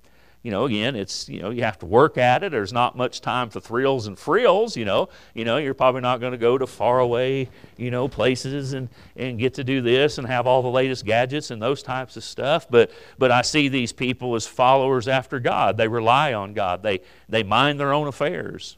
you 0.44 0.50
know, 0.50 0.66
again, 0.66 0.96
it's, 0.96 1.30
you 1.30 1.40
know, 1.40 1.52
you 1.52 1.64
have 1.64 1.78
to 1.80 1.86
work 1.86 2.18
at 2.18 2.42
it. 2.42 2.52
There's 2.52 2.74
not 2.74 2.98
much 2.98 3.22
time 3.22 3.52
for 3.52 3.60
thrills 3.60 4.08
and 4.08 4.18
frills, 4.18 4.76
you 4.76 4.86
know. 4.86 5.10
You 5.36 5.46
know, 5.46 5.58
you're 5.58 5.76
probably 5.76 6.02
not 6.02 6.20
going 6.20 6.32
to 6.32 6.38
go 6.38 6.58
to 6.58 6.66
faraway, 6.66 7.48
you 7.78 7.92
know, 7.92 8.08
places 8.08 8.74
and, 8.74 8.90
and 9.16 9.38
get 9.38 9.54
to 9.56 9.64
do 9.64 9.82
this 9.82 10.18
and 10.18 10.26
have 10.26 10.48
all 10.48 10.64
the 10.64 10.70
latest 10.70 11.06
gadgets 11.06 11.52
and 11.52 11.62
those 11.62 11.84
types 11.84 12.18
of 12.18 12.24
stuff. 12.24 12.68
But, 12.68 12.90
but 13.20 13.30
I 13.30 13.44
see 13.44 13.68
these 13.68 13.94
people 13.94 14.34
as 14.34 14.48
followers 14.48 15.08
after 15.08 15.40
God. 15.40 15.78
They 15.78 15.88
rely 15.88 16.34
on 16.34 16.54
God. 16.54 16.82
They, 16.82 17.02
they 17.30 17.44
mind 17.44 17.80
their 17.80 17.94
own 17.94 18.08
affairs, 18.08 18.78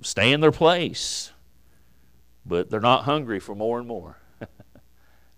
stay 0.00 0.32
in 0.32 0.40
their 0.40 0.52
place, 0.52 1.30
but 2.46 2.70
they're 2.70 2.80
not 2.80 3.04
hungry 3.04 3.38
for 3.38 3.54
more 3.54 3.78
and 3.78 3.86
more. 3.86 4.16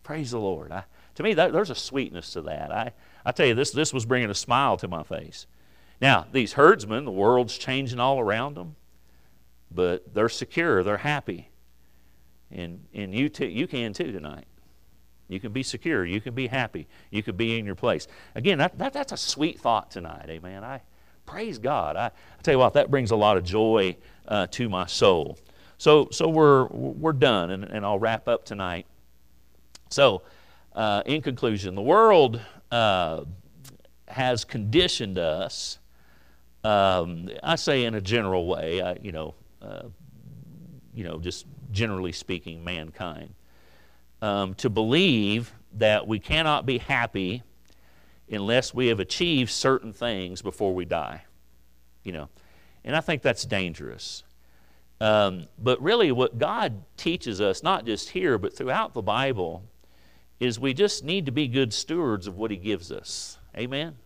Praise 0.05 0.31
the 0.31 0.38
Lord. 0.38 0.71
I, 0.71 0.85
to 1.18 1.24
me, 1.24 1.35
that, 1.35 1.52
there's 1.52 1.70
a 1.70 1.74
sweetness 1.74 2.35
to 2.35 2.42
that. 2.42 2.70
I, 2.70 2.92
I 3.26 3.33
tell 3.33 3.44
you, 3.44 3.54
this, 3.54 3.72
this 3.72 3.92
was 3.92 4.07
bringing 4.07 4.31
a 4.31 4.35
smile 4.35 4.76
to 4.76 4.87
my 4.87 5.02
face. 5.02 5.48
Now, 6.00 6.28
these 6.31 6.52
herdsmen, 6.52 7.04
the 7.04 7.11
world's 7.11 7.59
changing 7.59 7.98
all 7.98 8.20
around 8.20 8.54
them, 8.54 8.76
but 9.68 10.14
they're 10.14 10.28
secure, 10.28 10.85
they're 10.85 10.98
happy. 10.98 11.48
And, 12.52 12.85
and 12.94 13.12
you, 13.12 13.28
too, 13.28 13.46
you 13.46 13.66
can 13.66 13.92
too 13.92 14.12
tonight. 14.12 14.46
You 15.26 15.40
can 15.40 15.50
be 15.50 15.64
secure, 15.64 16.07
you 16.07 16.20
can 16.20 16.35
be 16.35 16.46
happy, 16.46 16.87
you 17.11 17.24
can 17.24 17.35
be 17.35 17.59
in 17.59 17.66
your 17.66 17.74
place. 17.74 18.07
Again, 18.37 18.59
that, 18.59 18.78
that, 18.78 18.92
that's 18.92 19.11
a 19.11 19.16
sweet 19.16 19.59
thought 19.59 19.90
tonight, 19.90 20.26
amen. 20.28 20.62
I 20.62 20.83
praise 21.26 21.59
God. 21.59 21.96
I, 21.96 22.07
I 22.07 22.42
tell 22.44 22.54
you 22.54 22.59
what, 22.61 22.74
that 22.74 22.92
brings 22.92 23.11
a 23.11 23.16
lot 23.16 23.37
of 23.37 23.42
joy 23.42 23.96
uh, 24.28 24.46
to 24.52 24.68
my 24.68 24.87
soul. 24.87 25.37
So, 25.78 26.11
so 26.12 26.28
we're, 26.28 26.66
we're 26.68 27.12
done, 27.12 27.50
and, 27.50 27.64
and 27.64 27.85
I'll 27.85 27.98
wrap 27.98 28.28
up 28.28 28.44
tonight. 28.44 28.87
So, 29.90 30.22
uh, 30.72 31.02
in 31.07 31.22
conclusion, 31.22 31.74
the 31.74 31.83
world 31.83 32.40
uh, 32.70 33.24
has 34.09 34.44
conditioned 34.44 35.18
us, 35.18 35.78
um, 36.64 37.28
I 37.42 37.57
say 37.57 37.85
in 37.85 37.94
a 37.94 38.00
general 38.00 38.46
way, 38.46 38.81
I, 38.81 38.96
you 39.02 39.12
know, 39.12 39.35
uh, 39.62 39.85
you 40.94 41.04
know, 41.04 41.18
just 41.18 41.46
generally 41.70 42.12
speaking, 42.12 42.64
mankind, 42.64 43.35
um, 44.22 44.54
to 44.54 44.70
believe 44.70 45.52
that 45.74 46.07
we 46.07 46.18
cannot 46.18 46.66
be 46.66 46.78
happy 46.78 47.42
unless 48.31 48.74
we 48.74 48.88
have 48.88 49.00
achieved 49.00 49.50
certain 49.50 49.92
things 49.92 50.42
before 50.42 50.74
we 50.74 50.85
die. 50.85 51.22
You 52.02 52.12
know, 52.12 52.28
and 52.85 52.96
I 52.96 53.00
think 53.00 53.22
that's 53.22 53.44
dangerous. 53.44 54.24
Um, 55.00 55.46
but 55.59 55.81
really, 55.81 56.11
what 56.11 56.38
God 56.38 56.83
teaches 56.96 57.40
us, 57.40 57.62
not 57.62 57.85
just 57.87 58.11
here, 58.11 58.38
but 58.38 58.57
throughout 58.57 58.94
the 58.94 59.02
Bible, 59.02 59.62
is 60.40 60.59
we 60.59 60.72
just 60.74 61.05
need 61.05 61.27
to 61.27 61.33
be 61.33 61.48
good 61.48 61.72
stewards 61.72 62.27
of 62.27 62.37
what 62.37 62.51
He 62.51 62.57
gives 62.57 62.92
us. 62.92 63.38
Amen? 63.57 63.96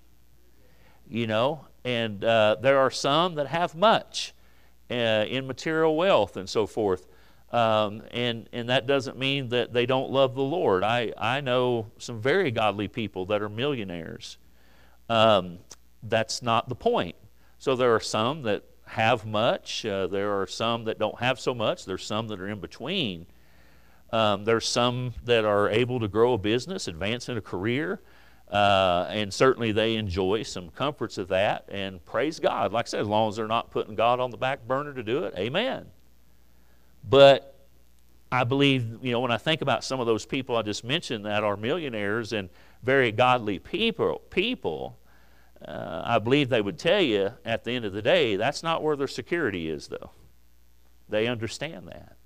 You 1.09 1.27
know, 1.27 1.67
and 1.85 2.25
uh, 2.25 2.57
there 2.61 2.79
are 2.79 2.91
some 2.91 3.35
that 3.35 3.49
have 3.49 3.75
much 3.75 4.35
uh, 4.91 5.25
in 5.29 5.47
material 5.47 5.97
wealth 5.97 6.37
and 6.37 6.49
so 6.49 6.67
forth. 6.67 7.07
Um, 7.51 8.03
and, 8.13 8.49
and 8.53 8.71
that 8.71 8.87
doesn't 8.87 9.19
mean 9.19 9.51
that 9.51 9.75
they 9.75 9.85
don't 9.85 10.11
love 10.11 10.35
the 10.35 10.43
Lord. 10.43 10.83
I, 10.83 11.13
I 11.19 11.43
know 11.43 11.91
some 11.99 12.21
very 12.21 12.51
godly 12.51 12.89
people 12.89 13.27
that 13.27 13.43
are 13.43 13.51
millionaires. 13.51 14.39
Um, 15.11 15.59
that's 16.03 16.41
not 16.41 16.71
the 16.71 16.75
point. 16.75 17.17
So 17.59 17.77
there 17.77 17.95
are 17.95 18.01
some 18.01 18.43
that 18.43 18.65
have 18.87 19.27
much, 19.27 19.85
uh, 19.85 20.07
there 20.07 20.41
are 20.41 20.47
some 20.47 20.85
that 20.85 20.99
don't 20.99 21.19
have 21.21 21.39
so 21.39 21.55
much, 21.55 21.85
there's 21.85 22.05
some 22.05 22.29
that 22.29 22.41
are 22.41 22.49
in 22.49 22.61
between. 22.61 23.27
Um, 24.13 24.45
there's 24.45 24.69
some 24.69 25.15
that 25.25 25.45
are 25.45 25.71
able 25.71 25.99
to 26.01 26.09
grow 26.09 26.35
a 26.35 26.39
business, 26.39 26.87
advance 26.87 27.29
in 27.29 27.39
a 27.39 27.41
career, 27.41 28.01
uh, 28.51 29.07
and 29.09 29.33
certainly 29.33 29.73
they 29.73 29.97
enjoy 29.97 30.43
some 30.43 30.69
comforts 30.69 31.17
of 31.17 31.29
that. 31.29 31.65
And 31.71 32.05
praise 32.05 32.39
God. 32.39 32.73
Like 32.73 32.87
I 32.87 32.89
said, 32.89 33.01
as 33.01 33.09
long 33.09 33.31
as 33.31 33.37
they're 33.37 33.47
not 33.47 33.71
putting 33.71 33.95
God 33.95 34.21
on 34.21 34.31
the 34.31 34.37
back 34.37 34.67
burner 34.67 34.93
to 34.93 35.03
do 35.03 35.25
it, 35.25 35.35
amen. 35.39 35.87
But 37.09 37.59
I 38.31 38.45
believe, 38.45 38.99
you 39.03 39.13
know, 39.13 39.21
when 39.21 39.31
I 39.31 39.39
think 39.39 39.63
about 39.63 39.83
some 39.83 40.01
of 40.01 40.07
those 40.07 40.27
people 40.27 40.57
I 40.57 40.63
just 40.63 40.85
mentioned 40.85 41.25
that 41.25 41.43
are 41.43 41.57
millionaires 41.57 42.33
and 42.33 42.51
very 42.83 43.13
godly 43.13 43.59
people, 43.59 44.23
people 44.31 44.99
uh, 45.67 46.03
I 46.05 46.19
believe 46.19 46.49
they 46.49 46.61
would 46.61 46.79
tell 46.79 47.01
you 47.01 47.33
at 47.45 47.65
the 47.65 47.73
end 47.73 47.85
of 47.85 47.93
the 47.93 48.03
day 48.03 48.37
that's 48.37 48.63
not 48.63 48.83
where 48.83 48.97
their 48.97 49.09
security 49.09 49.69
is, 49.69 49.89
though. 49.89 50.11
They 51.09 51.27
understand 51.27 51.89
that. 51.89 52.17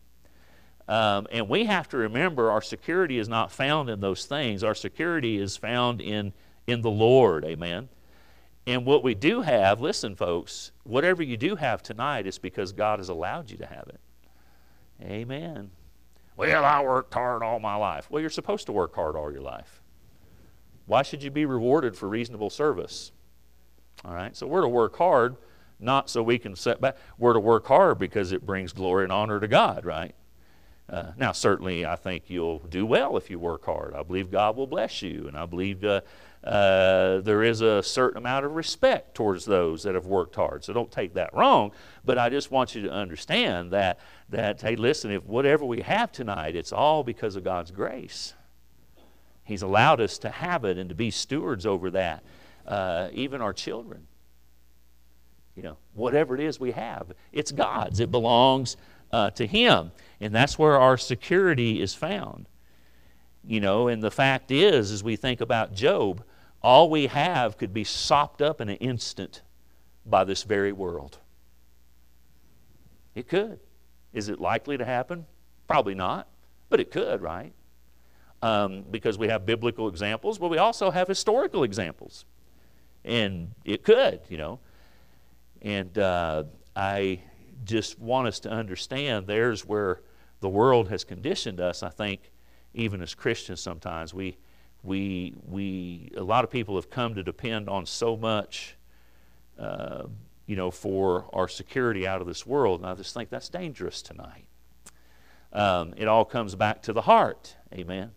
Um, 0.88 1.26
and 1.32 1.48
we 1.48 1.64
have 1.64 1.88
to 1.88 1.96
remember 1.96 2.50
our 2.50 2.62
security 2.62 3.18
is 3.18 3.28
not 3.28 3.50
found 3.50 3.90
in 3.90 4.00
those 4.00 4.26
things. 4.26 4.62
Our 4.62 4.74
security 4.74 5.36
is 5.36 5.56
found 5.56 6.00
in, 6.00 6.32
in 6.66 6.82
the 6.82 6.90
Lord. 6.90 7.44
Amen. 7.44 7.88
And 8.66 8.84
what 8.84 9.02
we 9.02 9.14
do 9.14 9.42
have, 9.42 9.80
listen, 9.80 10.16
folks, 10.16 10.72
whatever 10.84 11.22
you 11.22 11.36
do 11.36 11.56
have 11.56 11.82
tonight 11.82 12.26
is 12.26 12.38
because 12.38 12.72
God 12.72 12.98
has 12.98 13.08
allowed 13.08 13.50
you 13.50 13.56
to 13.58 13.66
have 13.66 13.88
it. 13.88 14.00
Amen. 15.02 15.70
Well, 16.36 16.64
I 16.64 16.82
worked 16.82 17.14
hard 17.14 17.42
all 17.42 17.60
my 17.60 17.76
life. 17.76 18.10
Well, 18.10 18.20
you're 18.20 18.30
supposed 18.30 18.66
to 18.66 18.72
work 18.72 18.94
hard 18.94 19.16
all 19.16 19.32
your 19.32 19.42
life. 19.42 19.82
Why 20.86 21.02
should 21.02 21.22
you 21.22 21.30
be 21.30 21.46
rewarded 21.46 21.96
for 21.96 22.08
reasonable 22.08 22.50
service? 22.50 23.12
All 24.04 24.14
right, 24.14 24.36
so 24.36 24.46
we're 24.46 24.60
to 24.60 24.68
work 24.68 24.96
hard, 24.96 25.36
not 25.80 26.10
so 26.10 26.22
we 26.22 26.38
can 26.38 26.54
set 26.54 26.80
back. 26.80 26.96
We're 27.18 27.32
to 27.32 27.40
work 27.40 27.66
hard 27.66 27.98
because 27.98 28.32
it 28.32 28.44
brings 28.44 28.72
glory 28.72 29.04
and 29.04 29.12
honor 29.12 29.40
to 29.40 29.48
God, 29.48 29.84
right? 29.84 30.14
Uh, 30.88 31.10
now, 31.16 31.32
certainly, 31.32 31.84
I 31.84 31.96
think 31.96 32.24
you'll 32.28 32.60
do 32.60 32.86
well 32.86 33.16
if 33.16 33.28
you 33.28 33.38
work 33.40 33.64
hard. 33.64 33.94
I 33.94 34.04
believe 34.04 34.30
God 34.30 34.56
will 34.56 34.68
bless 34.68 35.02
you, 35.02 35.26
and 35.26 35.36
I 35.36 35.44
believe 35.44 35.84
uh, 35.84 36.02
uh, 36.44 37.20
there 37.22 37.42
is 37.42 37.60
a 37.60 37.82
certain 37.82 38.18
amount 38.18 38.46
of 38.46 38.54
respect 38.54 39.16
towards 39.16 39.44
those 39.44 39.82
that 39.82 39.96
have 39.96 40.06
worked 40.06 40.36
hard. 40.36 40.62
So 40.62 40.72
don't 40.72 40.90
take 40.90 41.14
that 41.14 41.34
wrong, 41.34 41.72
but 42.04 42.18
I 42.18 42.28
just 42.28 42.52
want 42.52 42.76
you 42.76 42.82
to 42.82 42.90
understand 42.92 43.72
that, 43.72 43.98
that 44.28 44.62
hey, 44.62 44.76
listen, 44.76 45.10
if 45.10 45.24
whatever 45.24 45.64
we 45.64 45.80
have 45.80 46.12
tonight, 46.12 46.54
it's 46.54 46.72
all 46.72 47.02
because 47.02 47.34
of 47.34 47.42
God's 47.42 47.72
grace. 47.72 48.34
He's 49.42 49.62
allowed 49.62 50.00
us 50.00 50.18
to 50.18 50.30
have 50.30 50.64
it 50.64 50.78
and 50.78 50.88
to 50.88 50.94
be 50.94 51.10
stewards 51.10 51.66
over 51.66 51.90
that, 51.90 52.22
uh, 52.64 53.08
even 53.12 53.40
our 53.40 53.52
children. 53.52 54.06
You 55.56 55.62
know, 55.62 55.78
whatever 55.94 56.34
it 56.34 56.40
is 56.40 56.60
we 56.60 56.72
have, 56.72 57.12
it's 57.32 57.50
God's. 57.50 57.98
It 57.98 58.10
belongs 58.10 58.76
uh, 59.12 59.30
to 59.30 59.46
Him. 59.46 59.92
And 60.20 60.34
that's 60.34 60.58
where 60.58 60.78
our 60.78 60.96
security 60.96 61.80
is 61.80 61.94
found. 61.94 62.48
You 63.44 63.60
know, 63.60 63.88
and 63.88 64.02
the 64.02 64.10
fact 64.10 64.50
is, 64.50 64.90
as 64.90 65.04
we 65.04 65.16
think 65.16 65.40
about 65.40 65.72
Job, 65.72 66.24
all 66.62 66.90
we 66.90 67.06
have 67.06 67.56
could 67.56 67.72
be 67.72 67.84
sopped 67.84 68.42
up 68.42 68.60
in 68.60 68.68
an 68.68 68.76
instant 68.76 69.42
by 70.04 70.24
this 70.24 70.42
very 70.42 70.72
world. 70.72 71.18
It 73.14 73.28
could. 73.28 73.60
Is 74.12 74.28
it 74.28 74.40
likely 74.40 74.76
to 74.76 74.84
happen? 74.84 75.26
Probably 75.68 75.94
not, 75.94 76.28
but 76.68 76.80
it 76.80 76.90
could, 76.90 77.20
right? 77.20 77.52
Um, 78.42 78.84
because 78.90 79.16
we 79.16 79.28
have 79.28 79.46
biblical 79.46 79.88
examples, 79.88 80.38
but 80.38 80.48
we 80.48 80.58
also 80.58 80.90
have 80.90 81.08
historical 81.08 81.62
examples. 81.62 82.24
And 83.04 83.52
it 83.64 83.84
could, 83.84 84.20
you 84.28 84.38
know. 84.38 84.58
And 85.62 85.96
uh, 85.96 86.44
I 86.74 87.20
just 87.64 87.98
want 87.98 88.28
us 88.28 88.40
to 88.40 88.50
understand 88.50 89.26
there's 89.26 89.64
where 89.64 90.00
the 90.40 90.48
world 90.48 90.88
has 90.88 91.04
conditioned 91.04 91.60
us, 91.60 91.82
I 91.82 91.88
think, 91.88 92.32
even 92.74 93.00
as 93.02 93.14
Christians 93.14 93.60
sometimes. 93.60 94.12
We, 94.12 94.36
we, 94.82 95.34
we, 95.46 96.12
a 96.16 96.22
lot 96.22 96.44
of 96.44 96.50
people 96.50 96.76
have 96.76 96.90
come 96.90 97.14
to 97.14 97.22
depend 97.22 97.68
on 97.68 97.86
so 97.86 98.16
much, 98.16 98.76
uh, 99.58 100.04
you 100.46 100.56
know, 100.56 100.70
for 100.70 101.28
our 101.32 101.48
security 101.48 102.06
out 102.06 102.20
of 102.20 102.26
this 102.26 102.46
world. 102.46 102.80
And 102.80 102.88
I 102.88 102.94
just 102.94 103.14
think 103.14 103.30
that's 103.30 103.48
dangerous 103.48 104.02
tonight. 104.02 104.46
Um, 105.52 105.94
it 105.96 106.06
all 106.06 106.24
comes 106.24 106.54
back 106.54 106.82
to 106.82 106.92
the 106.92 107.02
heart. 107.02 107.56
Amen. 107.72 108.12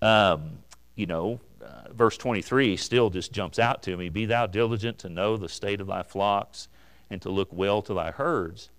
Um, 0.00 0.58
you 0.94 1.06
know, 1.06 1.40
uh, 1.62 1.92
verse 1.92 2.16
23 2.16 2.76
still 2.76 3.10
just 3.10 3.32
jumps 3.32 3.58
out 3.58 3.82
to 3.82 3.96
me 3.96 4.08
Be 4.08 4.26
thou 4.26 4.46
diligent 4.46 4.98
to 4.98 5.08
know 5.08 5.36
the 5.36 5.48
state 5.48 5.80
of 5.80 5.86
thy 5.88 6.02
flocks 6.02 6.68
and 7.10 7.20
to 7.22 7.30
look 7.30 7.48
well 7.52 7.82
to 7.82 7.94
thy 7.94 8.10
herds. 8.10 8.70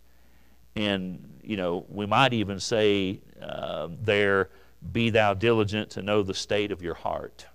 And, 0.76 1.40
you 1.44 1.58
know, 1.58 1.86
we 1.90 2.06
might 2.06 2.34
even 2.34 2.60
say 2.60 3.20
uh, 3.42 3.90
there, 4.02 4.50
be 4.92 5.10
thou 5.10 5.34
diligent 5.34 5.92
to 5.92 6.02
know 6.02 6.24
the 6.24 6.34
state 6.34 6.72
of 6.72 6.82
your 6.82 6.94
heart. 6.94 7.46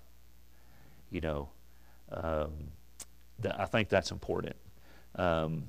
You 1.09 1.21
know, 1.21 1.49
um, 2.11 2.51
th- 3.41 3.55
I 3.57 3.65
think 3.65 3.89
that's 3.89 4.11
important. 4.11 4.55
Um, 5.15 5.63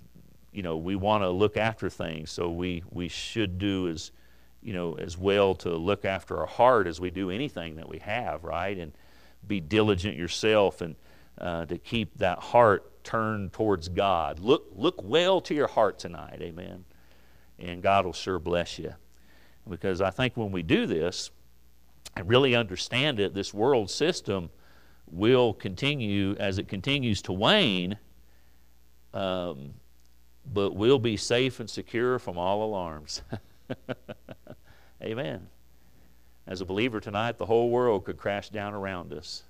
you 0.53 0.63
know, 0.63 0.77
we 0.77 0.95
want 0.95 1.23
to 1.23 1.31
look 1.31 1.57
after 1.57 1.89
things, 1.89 2.31
so 2.31 2.51
we, 2.51 2.83
we 2.91 3.09
should 3.09 3.59
do 3.59 3.89
as, 3.89 4.11
you 4.63 4.73
know, 4.73 4.95
as 4.95 5.17
well 5.17 5.55
to 5.57 5.71
look 5.71 6.05
after 6.05 6.39
our 6.39 6.47
heart 6.47 6.87
as 6.87 7.01
we 7.01 7.11
do 7.11 7.31
anything 7.31 7.77
that 7.77 7.89
we 7.89 7.99
have, 7.99 8.45
right? 8.45 8.77
And 8.77 8.93
be 9.47 9.61
diligent 9.61 10.17
yourself 10.17 10.81
and 10.81 10.97
uh, 11.41 11.65
to 11.67 11.79
keep 11.79 12.19
that 12.19 12.39
heart 12.39 12.98
turned 13.09 13.53
towards 13.53 13.89
God. 13.89 14.39
Look, 14.39 14.67
look 14.77 15.03
well 15.03 15.41
to 15.43 15.55
your 15.55 15.67
heart 15.67 15.99
tonight, 15.99 16.41
amen 16.41 16.85
and 17.59 17.83
God 17.83 18.05
will 18.05 18.13
sure 18.13 18.39
bless 18.39 18.79
you. 18.79 18.95
Because 19.69 20.01
I 20.01 20.11
think 20.11 20.37
when 20.37 20.53
we 20.53 20.63
do 20.63 20.87
this 20.87 21.31
and 22.17 22.29
really 22.29 22.55
understand 22.55 23.21
it, 23.21 23.35
this 23.35 23.53
world 23.53 23.91
system 23.91 24.51
will 25.11 25.53
continue 25.53 26.37
as 26.39 26.59
it 26.59 26.69
continues 26.69 27.23
to 27.23 27.33
wane, 27.33 27.99
um, 29.13 29.75
but 30.53 30.75
we'll 30.75 30.99
be 30.99 31.17
safe 31.17 31.61
and 31.61 31.69
secure 31.69 32.19
from 32.19 32.39
all 32.39 32.63
alarms. 32.65 33.23
Amen. 35.03 35.49
As 36.47 36.61
a 36.63 36.65
believer 36.65 37.01
tonight, 37.01 37.37
the 37.37 37.47
whole 37.47 37.69
world 37.69 38.05
could 38.05 38.17
crash 38.17 38.49
down 38.49 38.73
around 38.73 39.13
us, 39.13 39.43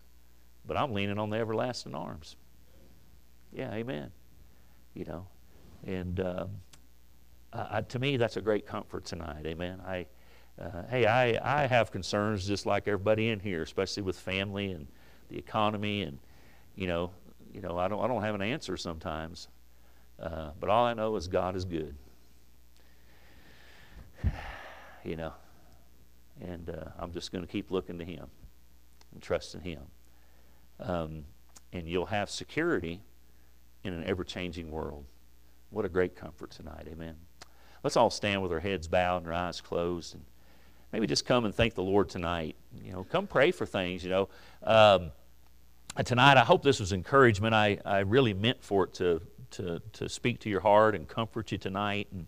but 0.67 0.77
I'm 0.77 0.93
leaning 0.93 1.19
on 1.19 1.31
the 1.31 1.37
everlasting 1.37 1.95
arms. 1.95 2.37
Yeah, 3.53 3.73
amen. 3.73 4.11
You 4.95 5.05
know, 5.05 5.27
and. 5.87 6.21
Um, 6.21 6.51
to 7.89 7.99
me, 7.99 8.17
that's 8.17 8.37
a 8.37 8.41
great 8.41 8.67
comfort 8.67 9.05
tonight. 9.05 9.47
Amen. 9.47 9.81
I, 9.87 10.07
uh, 10.61 10.83
hey, 10.91 11.07
I, 11.07 11.63
I 11.63 11.67
have 11.67 11.91
concerns 11.91 12.47
just 12.47 12.67
like 12.67 12.89
everybody 12.89 13.29
in 13.29 13.41
here, 13.41 13.63
especially 13.63 14.03
with 14.03 14.19
family 14.19 14.73
and 14.73 14.87
the 15.29 15.39
economy, 15.39 16.03
and 16.03 16.19
you 16.75 16.87
know, 16.87 17.11
you 17.53 17.61
know, 17.61 17.79
I 17.79 17.89
don't, 17.89 18.03
I 18.05 18.09
don't 18.09 18.23
have 18.23 18.35
an 18.35 18.43
answer 18.43 18.77
sometimes, 18.77 19.49
uh, 20.21 20.51
but 20.61 20.69
all 20.69 20.85
I 20.85 20.95
know 20.95 21.17
is 21.17 21.29
God 21.29 21.57
is 21.57 21.65
good. 21.65 21.95
you 25.05 25.17
know, 25.17 25.33
and 26.41 26.69
uh, 26.71 26.91
I'm 26.99 27.13
just 27.13 27.33
going 27.33 27.45
to 27.45 27.51
keep 27.51 27.71
looking 27.71 27.99
to 27.99 28.05
Him 28.05 28.27
and 29.13 29.23
trusting 29.23 29.61
Him, 29.61 29.83
um, 30.81 31.25
and 31.73 31.89
you'll 31.89 32.07
have 32.07 32.31
security 32.31 33.01
in 33.85 33.93
an 33.93 34.05
ever-changing 34.05 34.71
world. 34.71 35.05
What 35.71 35.85
a 35.85 35.89
great 35.89 36.17
comfort 36.17 36.51
tonight. 36.51 36.87
Amen. 36.91 37.17
Let's 37.85 37.97
all 37.97 38.11
stand 38.11 38.43
with 38.43 38.53
our 38.53 38.61
heads 38.61 38.89
bowed 38.89 39.19
and 39.19 39.27
our 39.27 39.33
eyes 39.33 39.61
closed 39.61 40.15
and 40.15 40.25
maybe 40.93 41.07
just 41.07 41.27
come 41.27 41.45
and 41.45 41.55
thank 41.55 41.75
the 41.75 41.83
Lord 41.83 42.09
tonight. 42.09 42.57
You 42.83 42.93
know, 42.93 43.05
come 43.05 43.27
pray 43.27 43.51
for 43.51 43.67
things, 43.67 44.03
you 44.03 44.11
know. 44.11 44.29
Um, 44.63 45.11
tonight, 46.05 46.37
I 46.37 46.45
hope 46.45 46.63
this 46.63 46.81
was 46.81 46.93
encouragement. 46.93 47.55
I, 47.55 47.79
I 47.85 48.01
really 48.01 48.35
meant 48.35 48.63
for 48.63 48.85
it 48.85 48.95
to, 48.95 49.21
to, 49.53 49.81
to 49.95 50.09
speak 50.09 50.41
to 50.41 50.51
your 50.51 50.61
heart 50.61 50.95
and 50.95 51.07
comfort 51.07 51.53
you 51.53 51.59
tonight. 51.59 52.09
And 52.13 52.27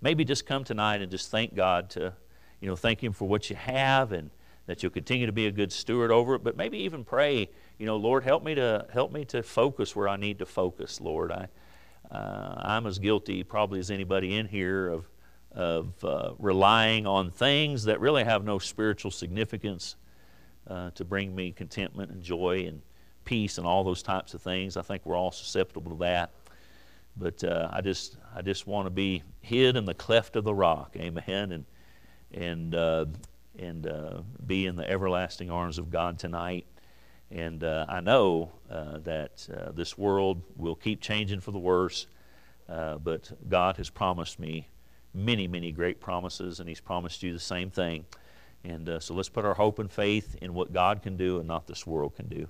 maybe 0.00 0.24
just 0.24 0.46
come 0.46 0.64
tonight 0.64 1.00
and 1.00 1.10
just 1.10 1.30
thank 1.30 1.54
God 1.54 1.90
to, 1.90 2.12
you 2.60 2.68
know, 2.68 2.76
thank 2.76 3.02
Him 3.02 3.12
for 3.12 3.28
what 3.28 3.48
you 3.48 3.56
have 3.56 4.12
and 4.12 4.30
that 4.66 4.82
you'll 4.82 4.92
continue 4.92 5.26
to 5.26 5.32
be 5.32 5.46
a 5.46 5.50
good 5.52 5.72
steward 5.72 6.10
over 6.10 6.34
it. 6.34 6.44
But 6.44 6.56
maybe 6.56 6.78
even 6.78 7.04
pray, 7.04 7.48
you 7.80 7.86
know, 7.86 7.96
Lord, 7.96 8.24
help 8.24 8.44
me 8.44 8.54
to 8.56 8.86
help 8.92 9.10
me 9.10 9.24
to 9.24 9.42
focus 9.42 9.96
where 9.96 10.06
I 10.06 10.18
need 10.18 10.40
to 10.40 10.46
focus, 10.46 11.00
Lord. 11.00 11.32
I, 11.32 11.48
uh, 12.14 12.54
I'm 12.58 12.86
as 12.86 12.98
guilty, 12.98 13.42
probably, 13.42 13.78
as 13.78 13.90
anybody 13.90 14.36
in 14.36 14.46
here 14.46 14.88
of, 14.88 15.08
of 15.52 16.04
uh, 16.04 16.32
relying 16.38 17.06
on 17.06 17.30
things 17.30 17.84
that 17.84 17.98
really 17.98 18.22
have 18.22 18.44
no 18.44 18.58
spiritual 18.58 19.10
significance 19.10 19.96
uh, 20.66 20.90
to 20.90 21.06
bring 21.06 21.34
me 21.34 21.52
contentment 21.52 22.10
and 22.10 22.20
joy 22.20 22.66
and 22.66 22.82
peace 23.24 23.56
and 23.56 23.66
all 23.66 23.82
those 23.82 24.02
types 24.02 24.34
of 24.34 24.42
things. 24.42 24.76
I 24.76 24.82
think 24.82 25.06
we're 25.06 25.16
all 25.16 25.32
susceptible 25.32 25.92
to 25.92 25.98
that. 26.00 26.32
But 27.16 27.42
uh, 27.42 27.70
I 27.72 27.80
just, 27.80 28.18
I 28.36 28.42
just 28.42 28.66
want 28.66 28.86
to 28.86 28.90
be 28.90 29.22
hid 29.40 29.76
in 29.76 29.86
the 29.86 29.94
cleft 29.94 30.36
of 30.36 30.44
the 30.44 30.54
rock, 30.54 30.96
amen, 30.96 31.52
and 31.52 31.64
and 32.32 32.74
uh, 32.74 33.06
and 33.58 33.86
uh, 33.86 34.20
be 34.46 34.66
in 34.66 34.76
the 34.76 34.88
everlasting 34.88 35.50
arms 35.50 35.78
of 35.78 35.90
God 35.90 36.18
tonight. 36.18 36.66
And 37.30 37.62
uh, 37.62 37.86
I 37.88 38.00
know 38.00 38.50
uh, 38.70 38.98
that 38.98 39.48
uh, 39.54 39.70
this 39.72 39.96
world 39.96 40.42
will 40.56 40.74
keep 40.74 41.00
changing 41.00 41.40
for 41.40 41.52
the 41.52 41.58
worse, 41.58 42.06
uh, 42.68 42.96
but 42.98 43.30
God 43.48 43.76
has 43.76 43.88
promised 43.88 44.40
me 44.40 44.68
many, 45.14 45.46
many 45.46 45.70
great 45.70 46.00
promises, 46.00 46.60
and 46.60 46.68
He's 46.68 46.80
promised 46.80 47.22
you 47.22 47.32
the 47.32 47.38
same 47.38 47.70
thing. 47.70 48.04
And 48.64 48.88
uh, 48.88 49.00
so 49.00 49.14
let's 49.14 49.28
put 49.28 49.44
our 49.44 49.54
hope 49.54 49.78
and 49.78 49.90
faith 49.90 50.36
in 50.42 50.54
what 50.54 50.72
God 50.72 51.02
can 51.02 51.16
do 51.16 51.38
and 51.38 51.48
not 51.48 51.66
this 51.66 51.86
world 51.86 52.16
can 52.16 52.28
do. 52.28 52.48